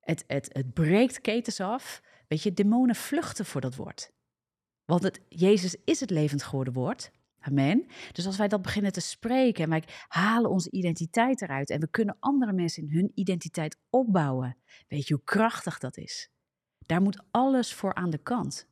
[0.00, 2.02] Het, het, het breekt ketens af.
[2.28, 4.10] Weet je, demonen vluchten voor dat woord.
[4.84, 7.10] Want het, Jezus is het levend geworden woord.
[7.40, 7.86] Amen.
[8.12, 11.90] Dus als wij dat beginnen te spreken en wij halen onze identiteit eruit en we
[11.90, 14.56] kunnen andere mensen in hun identiteit opbouwen,
[14.88, 16.30] weet je hoe krachtig dat is?
[16.86, 18.68] Daar moet alles voor aan de kant.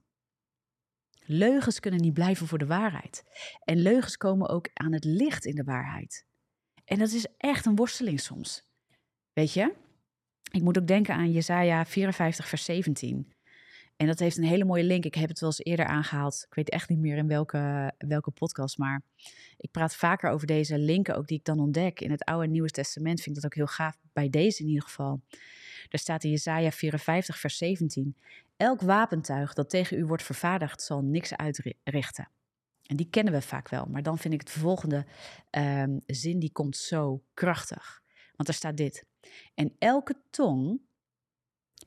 [1.29, 3.22] Leugens kunnen niet blijven voor de waarheid.
[3.64, 6.26] En leugens komen ook aan het licht in de waarheid.
[6.85, 8.62] En dat is echt een worsteling soms.
[9.33, 9.74] Weet je?
[10.50, 13.33] Ik moet ook denken aan Jesaja 54, vers 17.
[13.96, 15.04] En dat heeft een hele mooie link.
[15.04, 16.44] Ik heb het wel eens eerder aangehaald.
[16.48, 19.02] Ik weet echt niet meer in welke, welke podcast, maar
[19.56, 22.00] ik praat vaker over deze linken ook die ik dan ontdek.
[22.00, 24.68] In het Oude en Nieuwe Testament vind ik dat ook heel gaaf, bij deze in
[24.68, 25.20] ieder geval.
[25.88, 28.16] Daar staat in Jesaja 54, vers 17.
[28.56, 32.28] Elk wapentuig dat tegen u wordt vervaardigd zal niks uitrichten.
[32.82, 35.06] En die kennen we vaak wel, maar dan vind ik het volgende
[35.50, 38.02] um, zin, die komt zo krachtig.
[38.37, 39.04] Want er staat dit.
[39.54, 40.80] En elke tong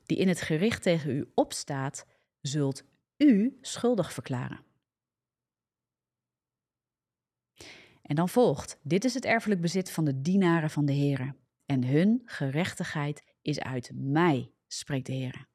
[0.09, 2.05] die in het gericht tegen u opstaat,
[2.41, 2.83] zult
[3.17, 4.65] u schuldig verklaren.
[8.01, 11.35] En dan volgt: Dit is het erfelijk bezit van de dienaren van de Heer.
[11.65, 15.47] En hun gerechtigheid is uit mij, spreekt de Heer.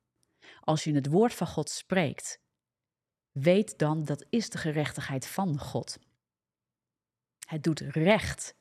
[0.60, 2.40] Als je het woord van God spreekt,
[3.30, 5.98] weet dan dat is de gerechtigheid van God.
[7.46, 8.56] Het doet recht.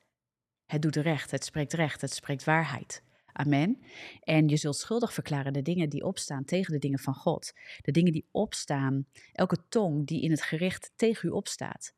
[0.66, 1.32] Het doet recht.
[1.32, 2.02] Het spreekt recht.
[2.02, 3.04] Het spreekt waarheid.
[3.34, 3.82] Amen.
[4.24, 7.54] En je zult schuldig verklaren de dingen die opstaan tegen de dingen van God.
[7.82, 11.94] De dingen die opstaan, elke tong die in het gericht tegen u opstaat.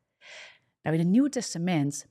[0.81, 2.07] Nou, in het Nieuwe Testament,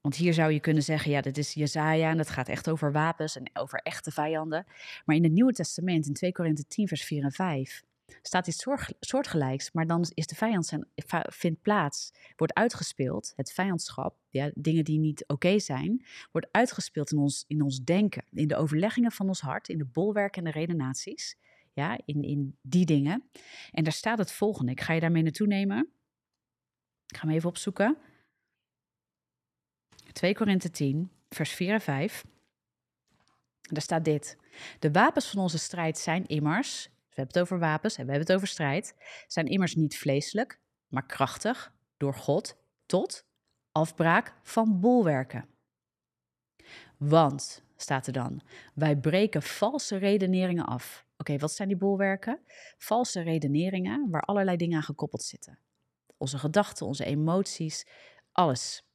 [0.00, 2.92] want hier zou je kunnen zeggen, ja, dit is Jezaja en dat gaat echt over
[2.92, 4.66] wapens en over echte vijanden.
[5.04, 7.82] Maar in het Nieuwe Testament, in 2 Korinthe 10, vers 4 en 5,
[8.22, 8.66] staat iets
[9.00, 10.86] soortgelijks, maar dan is de vijand zijn,
[11.28, 17.18] vindt plaats, wordt uitgespeeld, het vijandschap, ja, dingen die niet oké zijn, wordt uitgespeeld in
[17.18, 20.58] ons, in ons denken, in de overleggingen van ons hart, in de bolwerken en de
[20.58, 21.36] redenaties,
[21.72, 23.28] ja, in, in die dingen.
[23.70, 25.88] En daar staat het volgende, ik ga je daarmee naartoe nemen.
[27.06, 27.98] Ik ga hem even opzoeken.
[30.12, 32.24] 2 Korinthe 10, vers 4 en 5.
[33.60, 34.36] Daar staat dit.
[34.78, 38.28] De wapens van onze strijd zijn immers we hebben het over wapens en we hebben
[38.28, 38.94] het over strijd,
[39.26, 43.26] zijn immers niet vleeselijk, maar krachtig door God tot
[43.72, 45.48] afbraak van bolwerken.
[46.96, 48.42] Want, staat er dan,
[48.74, 51.06] wij breken valse redeneringen af.
[51.16, 52.40] Oké, wat zijn die bolwerken?
[52.78, 55.58] Valse redeneringen waar allerlei dingen aan gekoppeld zitten.
[56.16, 57.86] Onze gedachten, onze emoties,
[58.32, 58.86] alles.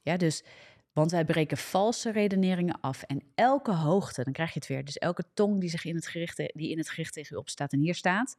[0.00, 0.44] Ja, dus
[0.92, 3.02] want wij breken valse redeneringen af.
[3.02, 4.84] En elke hoogte, dan krijg je het weer.
[4.84, 7.72] Dus elke tong die, zich in het gericht, die in het gericht tegen u opstaat
[7.72, 8.36] en hier staat.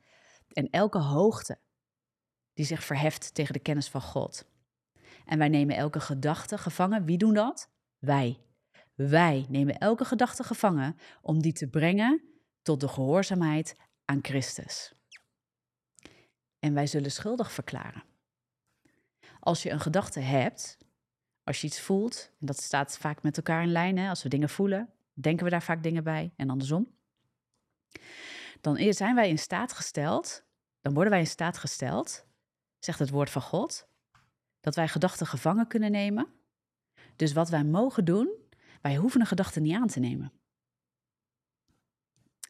[0.52, 1.58] En elke hoogte
[2.54, 4.46] die zich verheft tegen de kennis van God.
[5.26, 7.06] En wij nemen elke gedachte gevangen.
[7.06, 7.70] Wie doen dat?
[8.00, 8.40] Wij.
[8.94, 12.24] Wij nemen elke gedachte gevangen om die te brengen
[12.62, 14.94] tot de gehoorzaamheid aan Christus.
[16.60, 18.04] En wij zullen schuldig verklaren.
[19.40, 20.78] Als je een gedachte hebt,
[21.44, 24.30] als je iets voelt, en dat staat vaak met elkaar in lijn, hè, als we
[24.30, 26.96] dingen voelen, denken we daar vaak dingen bij en andersom.
[28.62, 30.44] Dan zijn wij in staat gesteld,
[30.82, 32.26] dan worden wij in staat gesteld,
[32.80, 33.88] zegt het woord van God,
[34.60, 36.28] dat wij gedachten gevangen kunnen nemen.
[37.16, 38.30] Dus wat wij mogen doen,
[38.82, 40.32] wij hoeven een gedachte niet aan te nemen.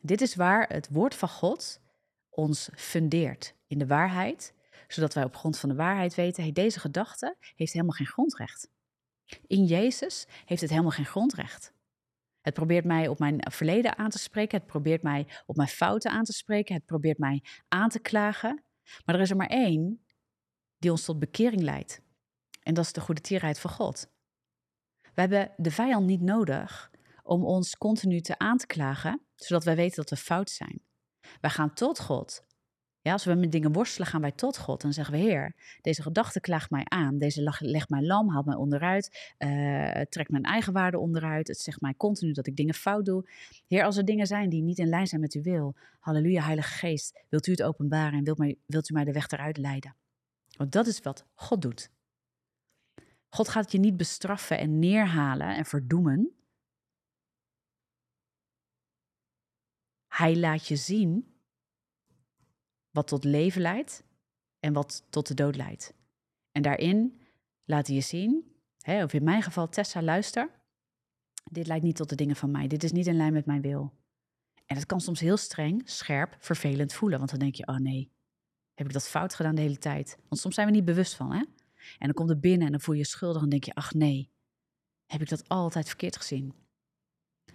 [0.02, 1.82] Dit is waar het woord van God
[2.30, 4.54] ons fundeert in de waarheid,
[4.88, 8.73] zodat wij op grond van de waarheid weten, hey, deze gedachte heeft helemaal geen grondrecht.
[9.48, 11.74] In Jezus heeft het helemaal geen grondrecht.
[12.42, 14.58] Het probeert mij op mijn verleden aan te spreken.
[14.58, 16.76] Het probeert mij op mijn fouten aan te spreken.
[16.76, 18.64] Het probeert mij aan te klagen.
[19.06, 20.06] Maar er is er maar één
[20.78, 22.02] die ons tot bekering leidt.
[22.64, 24.08] En dat is de goede tierheid van God.
[25.02, 26.92] We hebben de vijand niet nodig
[27.24, 30.82] om ons continu te aan te klagen, zodat wij weten dat we fout zijn.
[31.42, 32.44] Wij gaan tot God
[33.04, 34.82] Ja, als we met dingen worstelen, gaan wij tot God.
[34.82, 37.18] Dan zeggen we, Heer, deze gedachte klaagt mij aan.
[37.18, 39.34] Deze legt mij lam, haalt mij onderuit.
[39.38, 41.48] Uh, trekt mijn eigen waarde onderuit.
[41.48, 43.30] Het zegt mij continu dat ik dingen fout doe.
[43.68, 45.76] Heer, als er dingen zijn die niet in lijn zijn met uw wil.
[46.00, 47.24] Halleluja, Heilige Geest.
[47.30, 49.96] Wilt u het openbaren en wilt, mij, wilt u mij de weg eruit leiden?
[50.58, 51.92] Want dat is wat God doet.
[53.30, 56.32] God gaat je niet bestraffen en neerhalen en verdoemen.
[60.08, 61.33] Hij laat je zien
[62.94, 64.04] wat tot leven leidt
[64.60, 65.94] en wat tot de dood leidt.
[66.52, 67.22] En daarin
[67.64, 70.50] laat hij je zien, hè, of in mijn geval Tessa, luister,
[71.52, 73.62] dit leidt niet tot de dingen van mij, dit is niet in lijn met mijn
[73.62, 73.94] wil.
[74.66, 78.12] En het kan soms heel streng, scherp, vervelend voelen, want dan denk je, oh nee,
[78.74, 80.18] heb ik dat fout gedaan de hele tijd?
[80.30, 81.44] Want soms zijn we niet bewust van, hè?
[81.98, 83.94] En dan komt het binnen en dan voel je je schuldig en denk je, ach
[83.94, 84.32] nee,
[85.06, 86.54] heb ik dat altijd verkeerd gezien?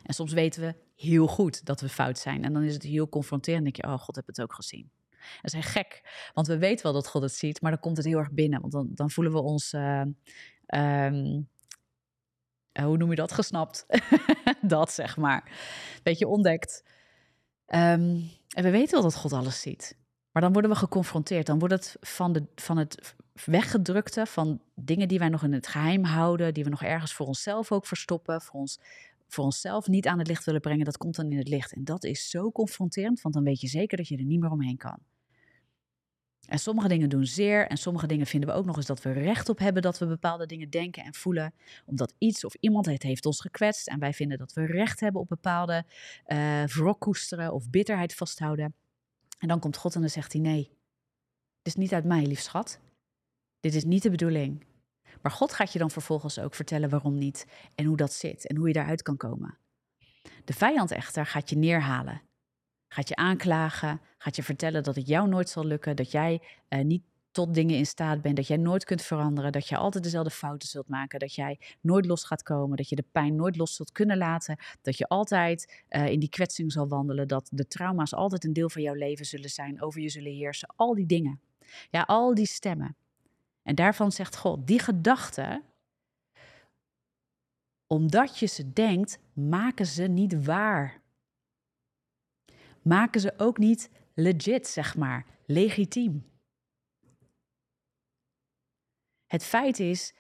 [0.02, 2.44] En soms weten we heel goed dat we fout zijn.
[2.44, 3.66] En dan is het heel confronterend.
[3.66, 4.90] En denk je, oh, God heb het ook gezien.
[5.42, 6.02] Dat is gek,
[6.34, 8.60] want we weten wel dat God het ziet, maar dan komt het heel erg binnen.
[8.60, 10.00] Want dan, dan voelen we ons, uh,
[10.66, 11.48] um,
[12.82, 13.86] hoe noem je dat, gesnapt.
[14.62, 15.52] dat zeg maar.
[16.02, 16.84] Beetje ontdekt.
[17.66, 19.96] Um, en we weten wel dat God alles ziet.
[20.32, 21.46] Maar dan worden we geconfronteerd.
[21.46, 23.14] Dan wordt het van, de, van het
[23.44, 27.26] weggedrukte, van dingen die wij nog in het geheim houden, die we nog ergens voor
[27.26, 28.78] onszelf ook verstoppen, voor ons
[29.28, 31.72] voor onszelf niet aan het licht willen brengen, dat komt dan in het licht.
[31.72, 34.50] En dat is zo confronterend, want dan weet je zeker dat je er niet meer
[34.50, 34.98] omheen kan.
[36.48, 39.12] En sommige dingen doen zeer en sommige dingen vinden we ook nog eens dat we
[39.12, 41.54] recht op hebben dat we bepaalde dingen denken en voelen,
[41.86, 45.20] omdat iets of iemand het heeft ons gekwetst en wij vinden dat we recht hebben
[45.20, 45.84] op bepaalde
[46.26, 48.74] uh, wrok koesteren of bitterheid vasthouden.
[49.38, 50.62] En dan komt God en dan zegt hij nee,
[51.62, 52.80] dit is niet uit mij, lief schat.
[53.60, 54.66] Dit is niet de bedoeling.
[55.22, 58.56] Maar God gaat je dan vervolgens ook vertellen waarom niet en hoe dat zit en
[58.56, 59.58] hoe je daaruit kan komen.
[60.44, 62.27] De vijand echter gaat je neerhalen.
[62.88, 66.84] Gaat je aanklagen, gaat je vertellen dat het jou nooit zal lukken, dat jij uh,
[66.84, 70.30] niet tot dingen in staat bent, dat jij nooit kunt veranderen, dat je altijd dezelfde
[70.30, 73.74] fouten zult maken, dat jij nooit los gaat komen, dat je de pijn nooit los
[73.74, 78.14] zult kunnen laten, dat je altijd uh, in die kwetsing zal wandelen, dat de trauma's
[78.14, 81.40] altijd een deel van jouw leven zullen zijn, over je zullen heersen, al die dingen.
[81.90, 82.96] Ja, al die stemmen.
[83.62, 85.62] En daarvan zegt God, die gedachten,
[87.86, 90.97] omdat je ze denkt, maken ze niet waar.
[92.82, 96.26] Maken ze ook niet legit, zeg maar, legitiem.
[99.26, 100.14] Het feit is,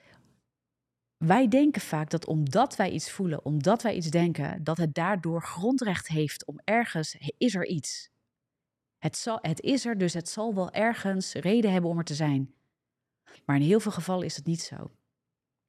[1.16, 5.42] wij denken vaak dat omdat wij iets voelen, omdat wij iets denken, dat het daardoor
[5.42, 8.10] grondrecht heeft om ergens, is er iets.
[8.98, 12.14] Het, zal, het is er, dus het zal wel ergens reden hebben om er te
[12.14, 12.54] zijn.
[13.44, 14.90] Maar in heel veel gevallen is het niet zo.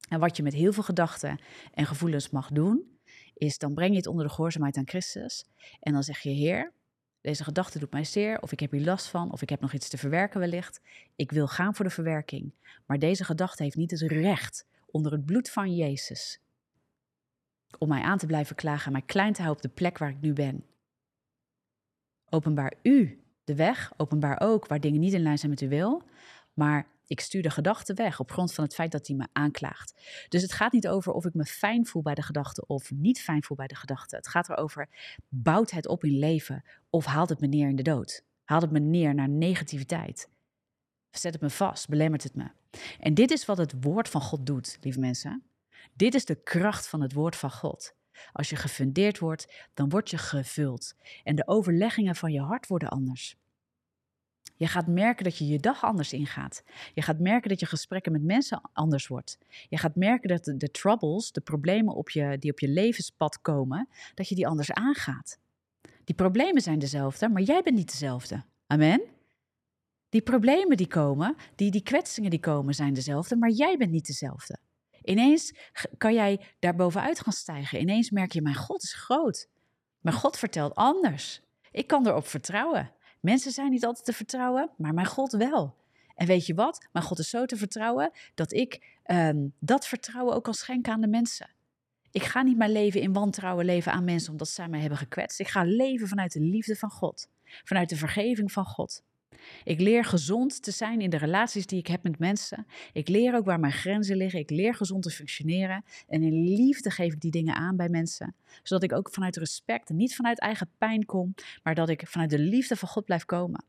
[0.08, 1.40] En wat je met heel veel gedachten
[1.72, 2.98] en gevoelens mag doen,
[3.34, 5.46] is dan breng je het onder de gehoorzaamheid aan Christus.
[5.80, 6.72] En dan zeg je, Heer,
[7.20, 9.72] deze gedachte doet mij zeer, of ik heb hier last van, of ik heb nog
[9.72, 10.80] iets te verwerken wellicht.
[11.16, 12.52] Ik wil gaan voor de verwerking.
[12.86, 16.40] Maar deze gedachte heeft niet het recht onder het bloed van Jezus
[17.78, 20.10] om mij aan te blijven klagen en mij klein te houden op de plek waar
[20.10, 20.64] ik nu ben.
[22.28, 26.02] Openbaar u de weg, openbaar ook waar dingen niet in lijn zijn met uw wil,
[26.54, 29.94] maar ik stuur de gedachte weg op grond van het feit dat hij me aanklaagt.
[30.28, 33.20] Dus het gaat niet over of ik me fijn voel bij de gedachte of niet
[33.20, 34.16] fijn voel bij de gedachte.
[34.16, 34.88] Het gaat erover,
[35.28, 38.24] bouwt het op in leven of haalt het me neer in de dood?
[38.44, 40.28] Haalt het me neer naar negativiteit?
[41.10, 42.50] Zet het me vast, belemmert het me?
[43.00, 45.42] En dit is wat het woord van God doet, lieve mensen.
[45.92, 47.94] Dit is de kracht van het woord van God.
[48.32, 50.94] Als je gefundeerd wordt, dan word je gevuld.
[51.24, 53.36] En de overleggingen van je hart worden anders.
[54.60, 56.62] Je gaat merken dat je je dag anders ingaat.
[56.94, 59.38] Je gaat merken dat je gesprekken met mensen anders wordt.
[59.68, 63.88] Je gaat merken dat de, troubles, de problemen op je, die op je levenspad komen,
[64.14, 65.38] dat je die anders aangaat.
[66.04, 68.44] Die problemen zijn dezelfde, maar jij bent niet dezelfde.
[68.66, 69.02] Amen?
[70.08, 74.06] Die problemen die komen, die, die kwetsingen die komen, zijn dezelfde, maar jij bent niet
[74.06, 74.58] dezelfde.
[75.02, 75.54] Ineens
[75.98, 77.80] kan jij daar bovenuit gaan stijgen.
[77.80, 79.48] Ineens merk je, mijn God is groot.
[80.00, 81.40] Mijn God vertelt anders.
[81.70, 82.92] Ik kan erop vertrouwen.
[83.20, 85.74] Mensen zijn niet altijd te vertrouwen, maar mijn God wel.
[86.14, 86.88] En weet je wat?
[86.92, 91.00] Mijn God is zo te vertrouwen dat ik ehm, dat vertrouwen ook kan schenken aan
[91.00, 91.50] de mensen.
[92.10, 95.40] Ik ga niet mijn leven in wantrouwen leven aan mensen omdat zij mij hebben gekwetst.
[95.40, 97.28] Ik ga leven vanuit de liefde van God,
[97.64, 99.02] vanuit de vergeving van God.
[99.64, 102.66] Ik leer gezond te zijn in de relaties die ik heb met mensen.
[102.92, 104.40] Ik leer ook waar mijn grenzen liggen.
[104.40, 105.84] Ik leer gezond te functioneren.
[106.08, 108.34] En in liefde geef ik die dingen aan bij mensen.
[108.62, 112.38] Zodat ik ook vanuit respect niet vanuit eigen pijn kom, maar dat ik vanuit de
[112.38, 113.64] liefde van God blijf komen.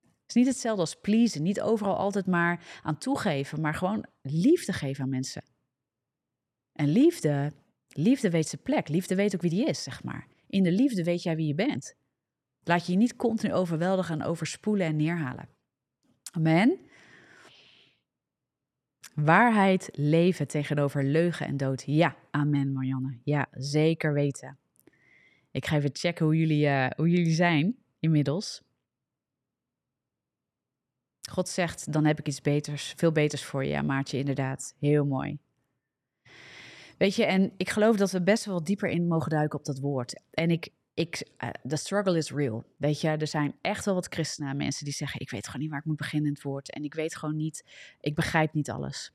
[0.00, 1.42] Het is niet hetzelfde als pleasen.
[1.42, 5.44] Niet overal altijd maar aan toegeven, maar gewoon liefde geven aan mensen.
[6.72, 7.52] En liefde,
[7.88, 8.88] liefde weet zijn plek.
[8.88, 10.26] Liefde weet ook wie die is, zeg maar.
[10.48, 11.94] In de liefde weet jij wie je bent.
[12.64, 15.48] Laat je niet continu overweldigen en overspoelen en neerhalen.
[16.32, 16.78] Amen.
[19.14, 21.82] Waarheid leven tegenover leugen en dood.
[21.86, 23.18] Ja, amen Marianne.
[23.24, 24.58] Ja, zeker weten.
[25.50, 28.62] Ik ga even checken hoe jullie, uh, hoe jullie zijn inmiddels.
[31.30, 33.82] God zegt, dan heb ik iets beters, veel beters voor je.
[33.82, 34.74] Maartje, inderdaad.
[34.78, 35.38] Heel mooi.
[36.98, 39.78] Weet je, en ik geloof dat we best wel dieper in mogen duiken op dat
[39.78, 40.22] woord.
[40.30, 42.64] En ik, ik, uh, the struggle is real.
[42.76, 45.70] Weet je, er zijn echt wel wat christenen, mensen die zeggen: Ik weet gewoon niet
[45.70, 46.70] waar ik moet beginnen in het woord.
[46.70, 47.64] En ik weet gewoon niet,
[48.00, 49.12] ik begrijp niet alles.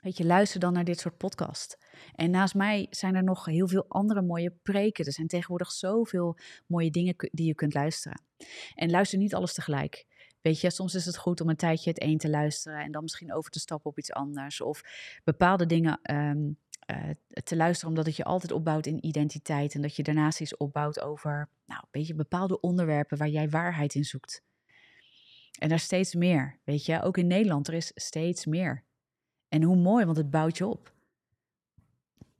[0.00, 1.78] Weet je, luister dan naar dit soort podcast.
[2.14, 5.04] En naast mij zijn er nog heel veel andere mooie preken.
[5.04, 8.22] Er zijn tegenwoordig zoveel mooie dingen die je kunt luisteren.
[8.74, 10.06] En luister niet alles tegelijk.
[10.40, 13.02] Weet je, soms is het goed om een tijdje het een te luisteren en dan
[13.02, 14.60] misschien over te stappen op iets anders.
[14.60, 14.82] Of
[15.24, 16.54] bepaalde dingen ehm, eh,
[17.44, 19.74] te luisteren, omdat het je altijd opbouwt in identiteit.
[19.74, 23.94] En dat je daarnaast iets opbouwt over nou, een beetje bepaalde onderwerpen waar jij waarheid
[23.94, 24.44] in zoekt.
[25.58, 26.58] En daar steeds meer.
[26.64, 28.84] Weet je, ook in Nederland, er is steeds meer.
[29.48, 30.94] En hoe mooi, want het bouwt je op.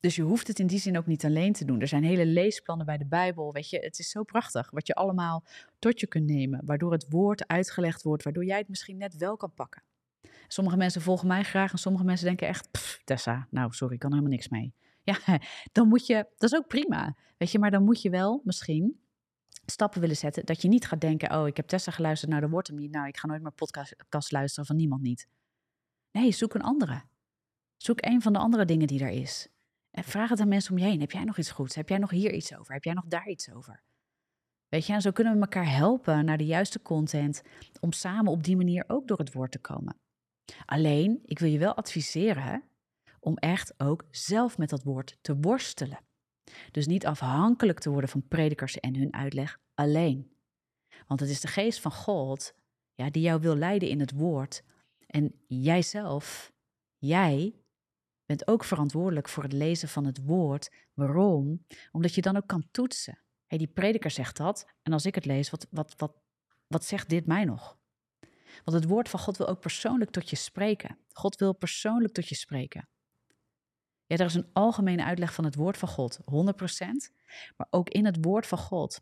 [0.00, 1.80] Dus je hoeft het in die zin ook niet alleen te doen.
[1.80, 3.52] Er zijn hele leesplannen bij de Bijbel.
[3.52, 5.44] Weet je, het is zo prachtig wat je allemaal
[5.78, 6.60] tot je kunt nemen.
[6.64, 9.82] Waardoor het woord uitgelegd wordt, waardoor jij het misschien net wel kan pakken.
[10.48, 12.68] Sommige mensen volgen mij graag en sommige mensen denken echt,
[13.04, 14.74] Tessa, nou sorry, ik kan er helemaal niks mee.
[15.02, 15.18] Ja,
[15.72, 17.16] dan moet je, dat is ook prima.
[17.36, 19.00] Weet je, maar dan moet je wel misschien
[19.66, 20.44] stappen willen zetten.
[20.44, 22.90] Dat je niet gaat denken, oh, ik heb Tessa geluisterd, nou, dat wordt hem niet.
[22.90, 23.52] Nou, ik ga nooit meer
[24.08, 25.28] podcast luisteren van niemand niet.
[26.10, 27.02] Nee, zoek een andere.
[27.76, 29.48] Zoek een van de andere dingen die er is.
[29.90, 31.00] En vraag het aan mensen om je heen.
[31.00, 31.74] Heb jij nog iets goeds?
[31.74, 32.72] Heb jij nog hier iets over?
[32.72, 33.82] Heb jij nog daar iets over?
[34.68, 37.42] Weet je, en zo kunnen we elkaar helpen naar de juiste content
[37.80, 39.96] om samen op die manier ook door het woord te komen.
[40.64, 42.62] Alleen, ik wil je wel adviseren
[43.20, 45.98] om echt ook zelf met dat woord te worstelen.
[46.70, 50.30] Dus niet afhankelijk te worden van predikers en hun uitleg alleen.
[51.06, 52.54] Want het is de geest van God
[52.94, 54.62] ja, die jou wil leiden in het woord.
[55.06, 56.52] En jijzelf,
[56.98, 57.54] jij
[58.24, 60.70] bent ook verantwoordelijk voor het lezen van het woord.
[60.94, 61.66] Waarom?
[61.92, 63.18] Omdat je dan ook kan toetsen.
[63.46, 64.66] Hey, die prediker zegt dat.
[64.82, 66.16] En als ik het lees, wat, wat, wat,
[66.66, 67.78] wat zegt dit mij nog?
[68.64, 70.98] Want het woord van God wil ook persoonlijk tot je spreken.
[71.12, 72.88] God wil persoonlijk tot je spreken.
[74.06, 76.24] Ja, er is een algemene uitleg van het woord van God, 100%.
[77.56, 79.00] Maar ook in het woord van God,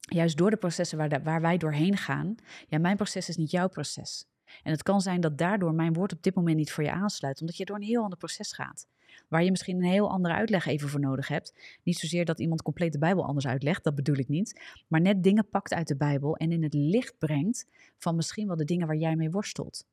[0.00, 2.34] juist door de processen waar, waar wij doorheen gaan,
[2.66, 4.26] ja, mijn proces is niet jouw proces.
[4.62, 7.40] En het kan zijn dat daardoor mijn woord op dit moment niet voor je aansluit,
[7.40, 8.86] omdat je door een heel ander proces gaat.
[9.28, 11.78] Waar je misschien een heel andere uitleg even voor nodig hebt.
[11.82, 14.60] Niet zozeer dat iemand compleet de Bijbel anders uitlegt, dat bedoel ik niet.
[14.88, 17.66] Maar net dingen pakt uit de Bijbel en in het licht brengt
[17.98, 19.86] van misschien wel de dingen waar jij mee worstelt.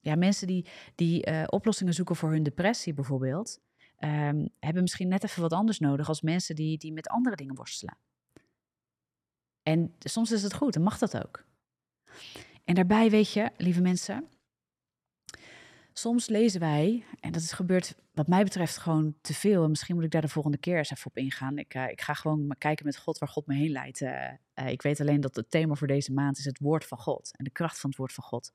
[0.00, 3.60] Ja, mensen die, die uh, oplossingen zoeken voor hun depressie bijvoorbeeld,
[3.98, 7.54] um, hebben misschien net even wat anders nodig als mensen die, die met andere dingen
[7.54, 7.96] worstelen.
[9.62, 11.44] En soms is het goed en mag dat ook.
[12.64, 14.28] En daarbij weet je, lieve mensen,
[15.92, 19.62] soms lezen wij, en dat is gebeurd wat mij betreft gewoon te veel.
[19.62, 21.58] En misschien moet ik daar de volgende keer eens even op ingaan.
[21.58, 24.00] Ik, uh, ik ga gewoon kijken met God waar God me heen leidt.
[24.00, 26.98] Uh, uh, ik weet alleen dat het thema voor deze maand is het woord van
[26.98, 28.52] God en de kracht van het woord van God.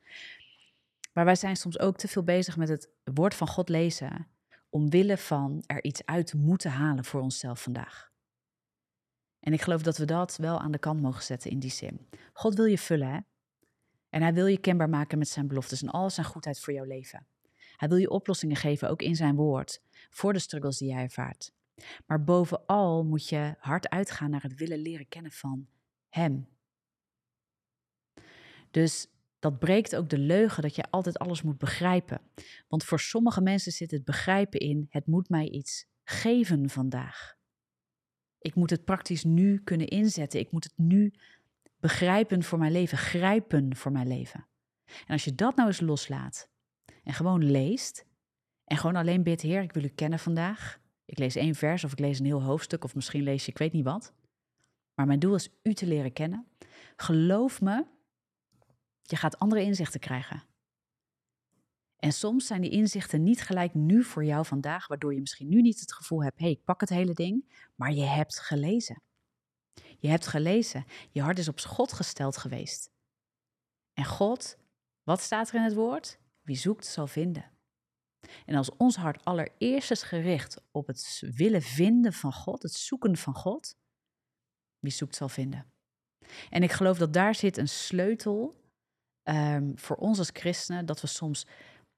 [1.14, 4.28] Maar wij zijn soms ook te veel bezig met het woord van God lezen,
[4.70, 8.12] omwille van er iets uit te moeten halen voor onszelf vandaag.
[9.40, 12.08] En ik geloof dat we dat wel aan de kant mogen zetten in die zin.
[12.34, 13.20] God wil je vullen, hè?
[14.10, 16.86] En hij wil je kenbaar maken met zijn beloftes en al zijn goedheid voor jouw
[16.86, 17.28] leven.
[17.76, 21.52] Hij wil je oplossingen geven, ook in zijn woord, voor de struggles die jij ervaart.
[22.06, 25.68] Maar bovenal moet je hard uitgaan naar het willen leren kennen van
[26.10, 26.48] Hem.
[28.72, 29.08] Dus
[29.40, 32.22] dat breekt ook de leugen dat je altijd alles moet begrijpen.
[32.68, 37.36] Want voor sommige mensen zit het begrijpen in: het moet mij iets geven vandaag.
[38.40, 40.40] Ik moet het praktisch nu kunnen inzetten.
[40.40, 41.14] Ik moet het nu
[41.80, 44.48] begrijpen voor mijn leven, grijpen voor mijn leven.
[44.86, 46.50] En als je dat nou eens loslaat
[47.04, 48.06] en gewoon leest
[48.64, 50.80] en gewoon alleen bidt, Heer, ik wil u kennen vandaag.
[51.06, 53.58] Ik lees één vers of ik lees een heel hoofdstuk of misschien lees je ik
[53.58, 54.14] weet niet wat.
[54.94, 56.48] Maar mijn doel is u te leren kennen.
[56.96, 57.86] Geloof me,
[59.02, 60.44] je gaat andere inzichten krijgen.
[61.98, 65.62] En soms zijn die inzichten niet gelijk nu voor jou vandaag, waardoor je misschien nu
[65.62, 69.02] niet het gevoel hebt, hé, hey, ik pak het hele ding, maar je hebt gelezen.
[70.00, 70.86] Je hebt gelezen.
[71.12, 72.92] Je hart is op God gesteld geweest.
[73.94, 74.58] En God,
[75.04, 76.20] wat staat er in het woord?
[76.42, 77.52] Wie zoekt zal vinden.
[78.46, 83.18] En als ons hart allereerst is gericht op het willen vinden van God, het zoeken
[83.18, 83.78] van God,
[84.80, 85.72] wie zoekt zal vinden.
[86.50, 88.64] En ik geloof dat daar zit een sleutel
[89.24, 91.48] um, voor ons als christenen, dat we soms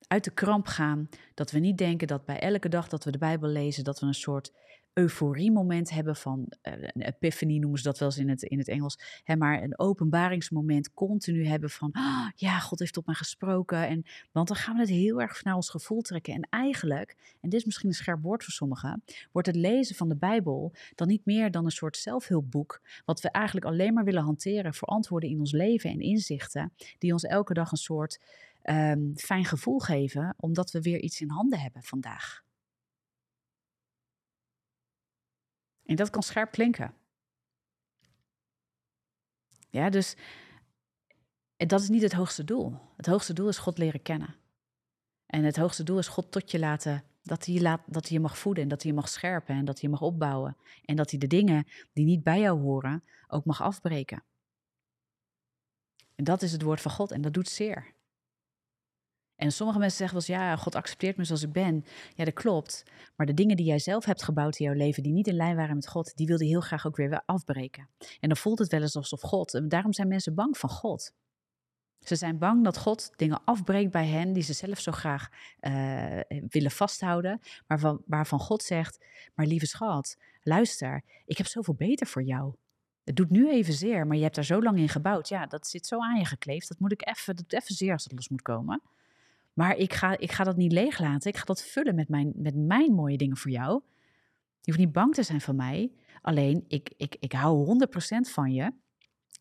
[0.07, 1.09] uit de kramp gaan.
[1.33, 4.05] Dat we niet denken dat bij elke dag dat we de Bijbel lezen, dat we
[4.05, 4.51] een soort
[4.99, 8.67] euforiemoment hebben van, uh, een epiphany noemen ze dat wel eens in het, in het
[8.67, 13.87] Engels, hè, maar een openbaringsmoment continu hebben van, ah, ja, God heeft tot mij gesproken.
[13.87, 16.33] En, want dan gaan we het heel erg naar ons gevoel trekken.
[16.33, 20.09] En eigenlijk, en dit is misschien een scherp woord voor sommigen, wordt het lezen van
[20.09, 24.23] de Bijbel dan niet meer dan een soort zelfhulpboek, wat we eigenlijk alleen maar willen
[24.23, 28.19] hanteren voor antwoorden in ons leven en inzichten, die ons elke dag een soort
[28.63, 32.47] um, fijn gevoel geven, omdat we weer iets in handen hebben vandaag.
[35.89, 36.93] En dat kan scherp klinken.
[39.69, 40.15] Ja, dus
[41.55, 42.79] dat is niet het hoogste doel.
[42.97, 44.35] Het hoogste doel is God leren kennen.
[45.25, 48.17] En het hoogste doel is God tot je laten, dat hij je, laat, dat hij
[48.17, 50.57] je mag voeden en dat hij je mag scherpen en dat hij je mag opbouwen.
[50.85, 54.23] En dat hij de dingen die niet bij jou horen ook mag afbreken.
[56.15, 57.93] En dat is het woord van God en dat doet zeer.
[59.39, 61.85] En sommige mensen zeggen wel eens, ja, God accepteert me zoals ik ben.
[62.15, 62.83] Ja, dat klopt.
[63.15, 65.55] Maar de dingen die jij zelf hebt gebouwd in jouw leven, die niet in lijn
[65.55, 67.89] waren met God, die wilde heel graag ook weer afbreken.
[68.19, 71.13] En dan voelt het wel eens alsof God, en daarom zijn mensen bang van God.
[71.99, 75.29] Ze zijn bang dat God dingen afbreekt bij hen die ze zelf zo graag
[75.61, 81.75] uh, willen vasthouden, maar van, waarvan God zegt, maar lieve schat, luister, ik heb zoveel
[81.75, 82.53] beter voor jou.
[83.03, 85.29] Het doet nu even zeer, maar je hebt daar zo lang in gebouwd.
[85.29, 86.67] Ja, dat zit zo aan je gekleefd.
[86.67, 88.81] Dat moet ik even, dat even zeer als het los moet komen.
[89.59, 91.31] Maar ik ga, ik ga dat niet leeglaten.
[91.31, 93.81] Ik ga dat vullen met mijn, met mijn mooie dingen voor jou.
[94.61, 95.91] Je hoeft niet bang te zijn van mij.
[96.21, 98.71] Alleen, ik, ik, ik hou 100% van je.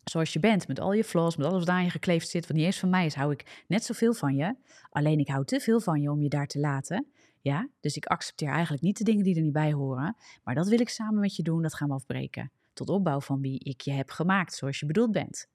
[0.05, 2.57] Zoals je bent, met al je flaws, met alles wat aan je gekleefd zit, wat
[2.57, 4.57] niet eens van mij is, hou ik net zoveel van je.
[4.91, 7.07] Alleen ik hou te veel van je om je daar te laten.
[7.41, 10.17] Ja, dus ik accepteer eigenlijk niet de dingen die er niet bij horen.
[10.45, 12.53] Maar dat wil ik samen met je doen, dat gaan we afbreken.
[12.73, 15.49] Tot opbouw van wie ik je heb gemaakt, zoals je bedoeld bent.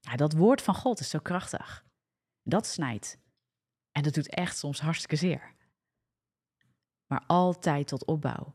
[0.00, 1.84] Ja, dat woord van God is zo krachtig.
[2.42, 3.20] Dat snijdt.
[3.92, 5.54] En dat doet echt soms hartstikke zeer.
[7.06, 8.54] Maar altijd tot opbouw.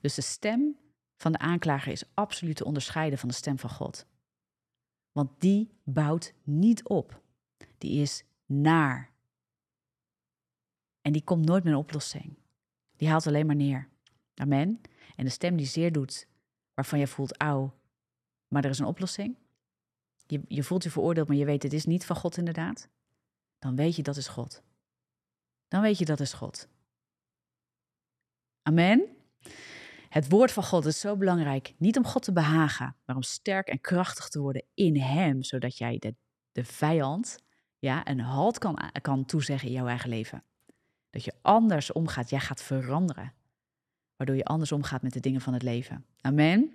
[0.00, 0.78] Dus de stem
[1.16, 4.06] van de aanklager is absoluut te onderscheiden van de stem van God.
[5.12, 7.22] Want die bouwt niet op.
[7.78, 9.10] Die is naar.
[11.00, 12.36] En die komt nooit met een oplossing.
[12.96, 13.88] Die haalt alleen maar neer.
[14.34, 14.80] Amen.
[15.16, 16.28] En de stem die zeer doet,
[16.74, 17.74] waarvan je voelt, auw,
[18.48, 19.36] maar er is een oplossing.
[20.26, 22.88] Je, je voelt je veroordeeld, maar je weet, het is niet van God inderdaad
[23.62, 24.62] dan weet je dat is God.
[25.68, 26.68] Dan weet je dat is God.
[28.62, 29.16] Amen.
[30.08, 33.68] Het woord van God is zo belangrijk, niet om God te behagen, maar om sterk
[33.68, 36.14] en krachtig te worden in Hem, zodat jij de,
[36.52, 37.38] de vijand
[37.78, 40.44] ja, een halt kan, kan toezeggen in jouw eigen leven.
[41.10, 43.34] Dat je anders omgaat, jij gaat veranderen,
[44.16, 46.06] waardoor je anders omgaat met de dingen van het leven.
[46.20, 46.72] Amen.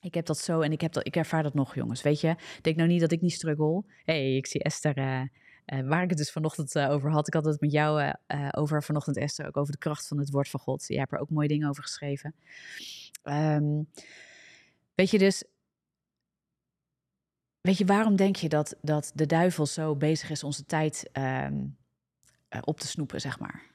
[0.00, 2.02] Ik heb dat zo en ik, heb dat, ik ervaar dat nog, jongens.
[2.02, 3.84] Weet je, denk nou niet dat ik niet struggle.
[4.04, 5.22] hey, ik zie Esther uh,
[5.66, 7.26] uh, waar ik het dus vanochtend uh, over had.
[7.26, 10.30] Ik had het met jou uh, over vanochtend, Esther, ook over de kracht van het
[10.30, 10.86] woord van God.
[10.86, 12.34] Je hebt er ook mooie dingen over geschreven.
[13.24, 13.88] Um,
[14.94, 15.44] weet je dus,
[17.60, 21.76] weet je, waarom denk je dat, dat de duivel zo bezig is onze tijd um,
[22.60, 23.74] op te snoepen, zeg maar?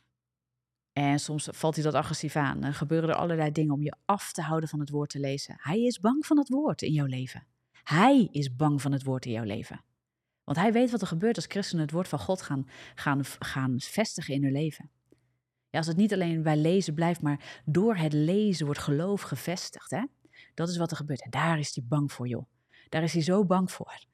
[0.94, 2.62] En soms valt hij dat agressief aan.
[2.62, 5.56] Dan gebeuren er allerlei dingen om je af te houden van het woord te lezen.
[5.58, 7.48] Hij is bang van het woord in jouw leven.
[7.84, 9.84] Hij is bang van het woord in jouw leven.
[10.52, 13.76] Want hij weet wat er gebeurt als christenen het woord van God gaan, gaan, gaan
[13.80, 14.90] vestigen in hun leven.
[15.70, 19.92] Ja, als het niet alleen bij lezen blijft, maar door het lezen wordt geloof gevestigd.
[19.92, 20.06] Hè?
[20.54, 21.24] Dat is wat er gebeurt.
[21.24, 22.46] En daar is hij bang voor, joh.
[22.90, 24.06] Daar is hij zo bang voor.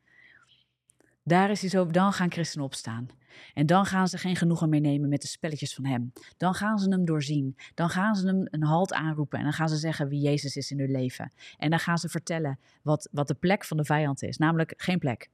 [1.24, 3.08] Daar is hij zo, dan gaan christenen opstaan.
[3.54, 6.14] En dan gaan ze geen genoegen meer nemen met de spelletjes van hem.
[6.38, 7.58] Dan gaan ze hem doorzien.
[7.74, 9.38] Dan gaan ze hem een halt aanroepen.
[9.38, 11.32] En dan gaan ze zeggen wie Jezus is in hun leven.
[11.58, 14.38] En dan gaan ze vertellen wat, wat de plek van de vijand is.
[14.38, 15.30] Namelijk geen plek.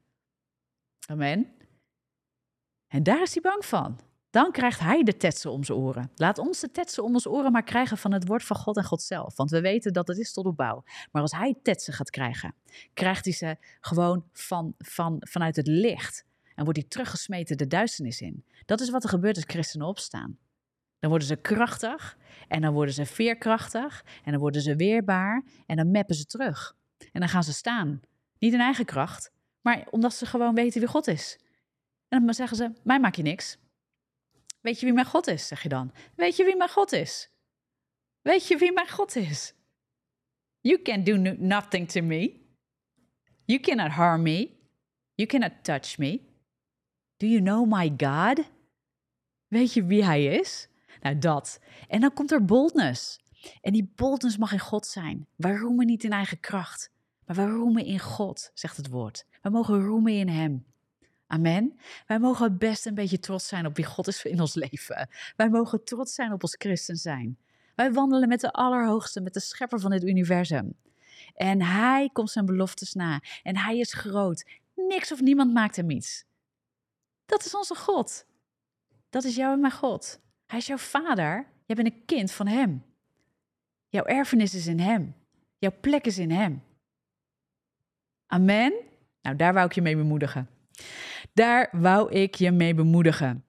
[1.06, 1.48] Amen.
[2.88, 4.00] En daar is hij bang van.
[4.30, 6.12] Dan krijgt hij de tetsen om zijn oren.
[6.16, 8.84] Laat ons de tetsen om ons oren maar krijgen van het woord van God en
[8.84, 9.36] God zelf.
[9.36, 10.84] Want we weten dat het is tot opbouw.
[11.12, 12.56] Maar als hij tetsen gaat krijgen,
[12.94, 16.26] krijgt hij ze gewoon van, van, vanuit het licht.
[16.56, 18.46] En wordt hij teruggesmeten de duisternis in.
[18.66, 20.38] Dat is wat er gebeurt als christenen opstaan.
[21.00, 25.76] Dan worden ze krachtig en dan worden ze veerkrachtig en dan worden ze weerbaar en
[25.76, 26.76] dan meppen ze terug.
[27.12, 28.02] En dan gaan ze staan.
[28.40, 29.32] Niet in eigen kracht,
[29.64, 31.40] maar omdat ze gewoon weten wie God is.
[32.08, 33.58] En dan zeggen ze, mij maak je niks.
[34.62, 35.94] Weet je wie mijn God is, zeg je dan.
[36.16, 37.30] Weet je wie mijn God is?
[38.22, 39.54] Weet je wie mijn God is?
[40.60, 42.42] You can do nothing to me.
[43.46, 44.50] You cannot harm me.
[45.14, 46.22] You cannot touch me.
[47.18, 48.46] Do you know my God?
[49.48, 50.68] Weet je wie hij is?
[51.02, 51.60] Nou, dat.
[51.88, 53.20] En dan komt er boldness.
[53.62, 55.28] En die boldness mag in God zijn.
[55.36, 56.92] Waarom niet in eigen kracht?
[57.26, 59.26] Maar we roemen in God, zegt het woord.
[59.44, 60.66] We mogen roemen in Hem.
[61.28, 61.80] Amen.
[62.08, 65.10] Wij mogen best een beetje trots zijn op wie God is in ons leven.
[65.36, 67.38] Wij mogen trots zijn op ons christen zijn.
[67.76, 70.74] Wij wandelen met de Allerhoogste, met de schepper van dit universum.
[71.34, 73.22] En hij komt zijn beloftes na.
[73.44, 74.46] En hij is groot.
[74.76, 76.26] Niks of niemand maakt hem iets.
[77.26, 78.26] Dat is onze God.
[79.10, 80.20] Dat is jouw en mijn God.
[80.46, 81.48] Hij is jouw vader.
[81.66, 82.84] Jij bent een kind van hem.
[83.88, 85.16] Jouw erfenis is in hem.
[85.58, 86.64] Jouw plek is in hem.
[88.28, 88.74] Amen.
[89.24, 90.50] Nou, daar wou ik je mee bemoedigen.
[91.34, 93.46] Daar wou ik je mee bemoedigen.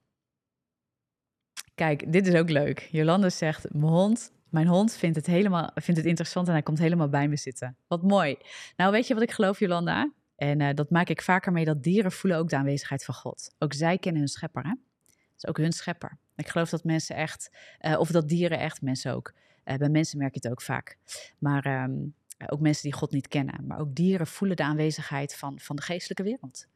[1.74, 2.88] Kijk, dit is ook leuk.
[2.90, 6.78] Jolanda zegt: Mijn hond, mijn hond vindt het, helemaal, vindt het interessant en hij komt
[6.78, 7.76] helemaal bij me zitten.
[7.86, 8.36] Wat mooi.
[8.76, 10.12] Nou, weet je wat ik geloof, Jolanda?
[10.36, 13.54] En uh, dat maak ik vaker mee dat dieren voelen ook de aanwezigheid van God.
[13.58, 14.74] Ook zij kennen hun schepper, hè?
[15.06, 16.18] Dat is ook hun schepper.
[16.36, 17.50] Ik geloof dat mensen echt,
[17.80, 19.32] uh, of dat dieren echt, mensen ook.
[19.64, 20.96] Uh, bij mensen merk je het ook vaak.
[21.38, 22.14] Maar um,
[22.46, 23.66] ook mensen die God niet kennen.
[23.66, 26.66] Maar ook dieren voelen de aanwezigheid van, van de geestelijke wereld.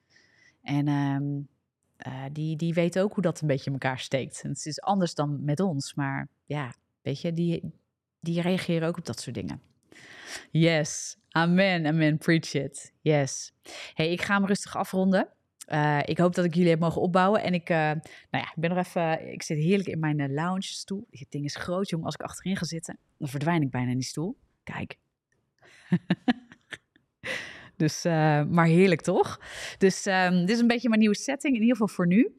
[0.63, 1.49] En um,
[2.07, 4.41] uh, die, die weten ook hoe dat een beetje in elkaar steekt.
[4.43, 7.73] En het is anders dan met ons, maar ja, weet je, die,
[8.21, 9.61] die reageren ook op dat soort dingen.
[10.51, 12.93] Yes, amen, amen, preach it.
[13.01, 13.53] Yes.
[13.95, 15.29] Hey, ik ga hem rustig afronden.
[15.69, 17.43] Uh, ik hoop dat ik jullie heb mogen opbouwen.
[17.43, 18.01] En ik, nou
[18.31, 19.33] ja, ik ben nog even.
[19.33, 21.07] Ik zit heerlijk in mijn lounge stoel.
[21.11, 22.07] Dit ding is groot, jongen.
[22.07, 24.37] Als ik achterin ga zitten, dan verdwijn ik bijna in die stoel.
[24.63, 24.99] Kijk.
[27.79, 29.41] Dus, uh, maar heerlijk toch?
[29.79, 32.38] Dus um, dit is een beetje mijn nieuwe setting, in ieder geval voor nu.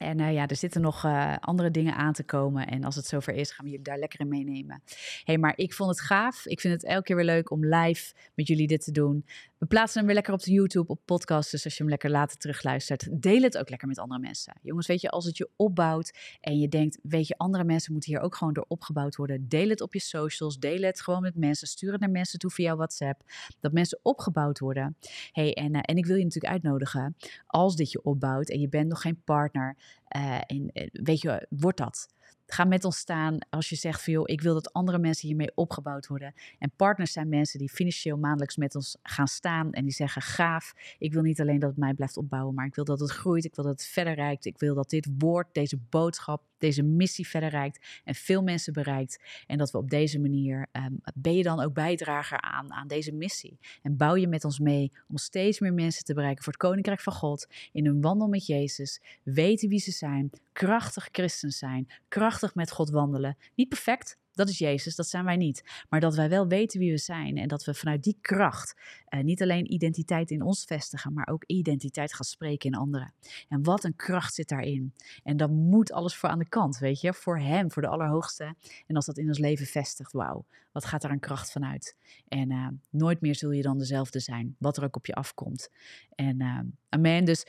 [0.00, 2.66] En uh, ja, er zitten nog uh, andere dingen aan te komen.
[2.66, 4.82] En als het zover is, gaan we jullie daar lekker in meenemen.
[5.24, 6.46] hey, maar ik vond het gaaf.
[6.46, 9.24] Ik vind het elke keer weer leuk om live met jullie dit te doen.
[9.58, 11.50] We plaatsen hem weer lekker op de YouTube, op podcast.
[11.50, 14.58] Dus als je hem lekker later terugluistert, deel het ook lekker met andere mensen.
[14.62, 18.12] Jongens, weet je, als het je opbouwt en je denkt, weet je, andere mensen moeten
[18.12, 19.48] hier ook gewoon door opgebouwd worden.
[19.48, 21.68] Deel het op je socials, deel het gewoon met mensen.
[21.68, 23.22] Stuur het naar mensen toe via WhatsApp.
[23.60, 24.96] Dat mensen opgebouwd worden.
[25.32, 28.68] hey, en, uh, en ik wil je natuurlijk uitnodigen, als dit je opbouwt en je
[28.68, 29.76] bent nog geen partner,
[30.08, 32.08] en, weet je, wordt dat.
[32.46, 35.52] Ga met ons staan als je zegt van joh, ik wil dat andere mensen hiermee
[35.54, 36.34] opgebouwd worden.
[36.58, 40.72] En partners zijn mensen die financieel maandelijks met ons gaan staan en die zeggen gaaf,
[40.98, 43.44] ik wil niet alleen dat het mij blijft opbouwen, maar ik wil dat het groeit,
[43.44, 47.28] ik wil dat het verder reikt, ik wil dat dit woord, deze boodschap, deze missie
[47.28, 49.18] verder reikt en veel mensen bereikt.
[49.46, 53.12] En dat we op deze manier, um, ben je dan ook bijdrager aan, aan deze
[53.12, 53.58] missie.
[53.82, 57.00] En bouw je met ons mee om steeds meer mensen te bereiken voor het Koninkrijk
[57.00, 62.19] van God, in hun wandel met Jezus, weten wie ze zijn, krachtig christen zijn, krachtig
[62.54, 63.36] met God wandelen.
[63.54, 65.84] Niet perfect, dat is Jezus, dat zijn wij niet.
[65.88, 69.20] Maar dat wij wel weten wie we zijn en dat we vanuit die kracht uh,
[69.20, 73.14] niet alleen identiteit in ons vestigen, maar ook identiteit gaan spreken in anderen.
[73.48, 74.94] En wat een kracht zit daarin.
[75.22, 78.54] En dan moet alles voor aan de kant, weet je, voor Hem, voor de Allerhoogste.
[78.86, 81.96] En als dat in ons leven vestigt, wauw, wat gaat daar een kracht vanuit?
[82.28, 85.70] En uh, nooit meer zul je dan dezelfde zijn, wat er ook op je afkomt.
[86.14, 86.58] En uh,
[86.88, 87.24] amen.
[87.24, 87.46] Dus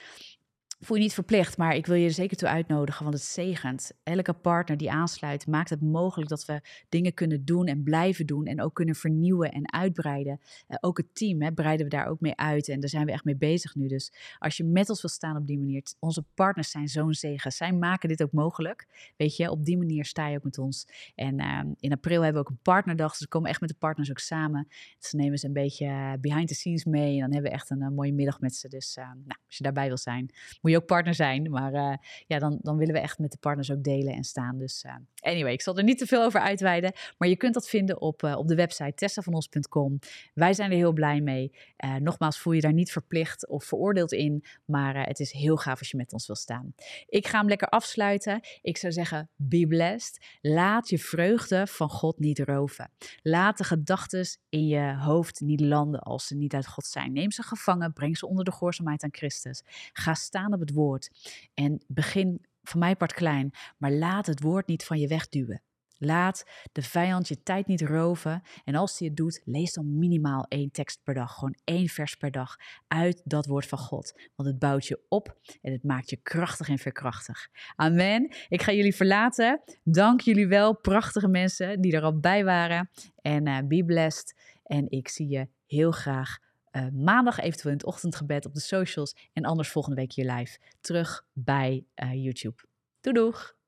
[0.81, 3.91] voel je niet verplicht, maar ik wil je er zeker toe uitnodigen, want het zegent.
[4.03, 8.45] Elke partner die aansluit maakt het mogelijk dat we dingen kunnen doen en blijven doen
[8.45, 10.39] en ook kunnen vernieuwen en uitbreiden.
[10.67, 13.11] Uh, ook het team hè, breiden we daar ook mee uit en daar zijn we
[13.11, 13.87] echt mee bezig nu.
[13.87, 17.51] Dus als je met ons wil staan op die manier, onze partners zijn zo'n zegen.
[17.51, 18.87] Zij maken dit ook mogelijk.
[19.17, 20.87] Weet je, op die manier sta je ook met ons.
[21.15, 23.75] En uh, in april hebben we ook een partnerdag, dus we komen echt met de
[23.75, 24.67] partners ook samen.
[24.99, 27.69] Dus nemen ze een beetje uh, behind the scenes mee en dan hebben we echt
[27.69, 28.67] een, mooie middag met ze.
[28.67, 30.29] Dus nou, als je daarbij wil zijn,
[30.61, 31.49] moet je ook partner zijn.
[31.49, 31.93] Maar uh,
[32.27, 34.57] ja, dan, dan willen we echt met de partners ook delen en staan.
[34.57, 36.93] Dus uh, anyway, ik zal er niet te veel over uitweiden.
[37.17, 39.99] Maar je kunt dat vinden op, uh, op de website tessavanos.com.
[40.33, 41.51] Wij zijn er heel blij mee.
[41.99, 44.43] nogmaals, voel je daar niet verplicht of veroordeeld in.
[44.65, 46.73] Maar het is heel gaaf als je met ons wil staan.
[47.05, 48.39] Ik ga hem lekker afsluiten.
[48.61, 50.25] Ik zou zeggen, be blessed.
[50.41, 52.91] Laat je vreugde van God niet roven.
[53.21, 57.13] Laat de gedachten in je hoofd niet landen als ze niet uit God zijn.
[57.13, 59.61] Neem ze gevangen, breng ze onder de gehoorzaamheid aan Christus.
[59.93, 61.09] Ga staan op het woord.
[61.53, 65.61] En begin van mij part klein, maar laat het woord niet van je wegduwen.
[66.03, 68.41] Laat de vijand je tijd niet roven.
[68.63, 71.33] En als hij het doet, lees dan minimaal één tekst per dag.
[71.33, 72.55] Gewoon één vers per dag
[72.87, 74.13] uit dat woord van God.
[74.35, 77.49] Want het bouwt je op en het maakt je krachtig en verkrachtig.
[77.75, 78.35] Amen.
[78.49, 79.61] Ik ga jullie verlaten.
[79.83, 82.89] Dank jullie wel, prachtige mensen die er al bij waren.
[83.15, 84.35] En uh, be blessed.
[84.63, 86.37] En ik zie je heel graag
[86.71, 89.15] uh, maandag eventueel in het ochtendgebed op de socials.
[89.33, 92.63] En anders volgende week hier live terug bij uh, YouTube.
[93.01, 93.59] Doei doeg!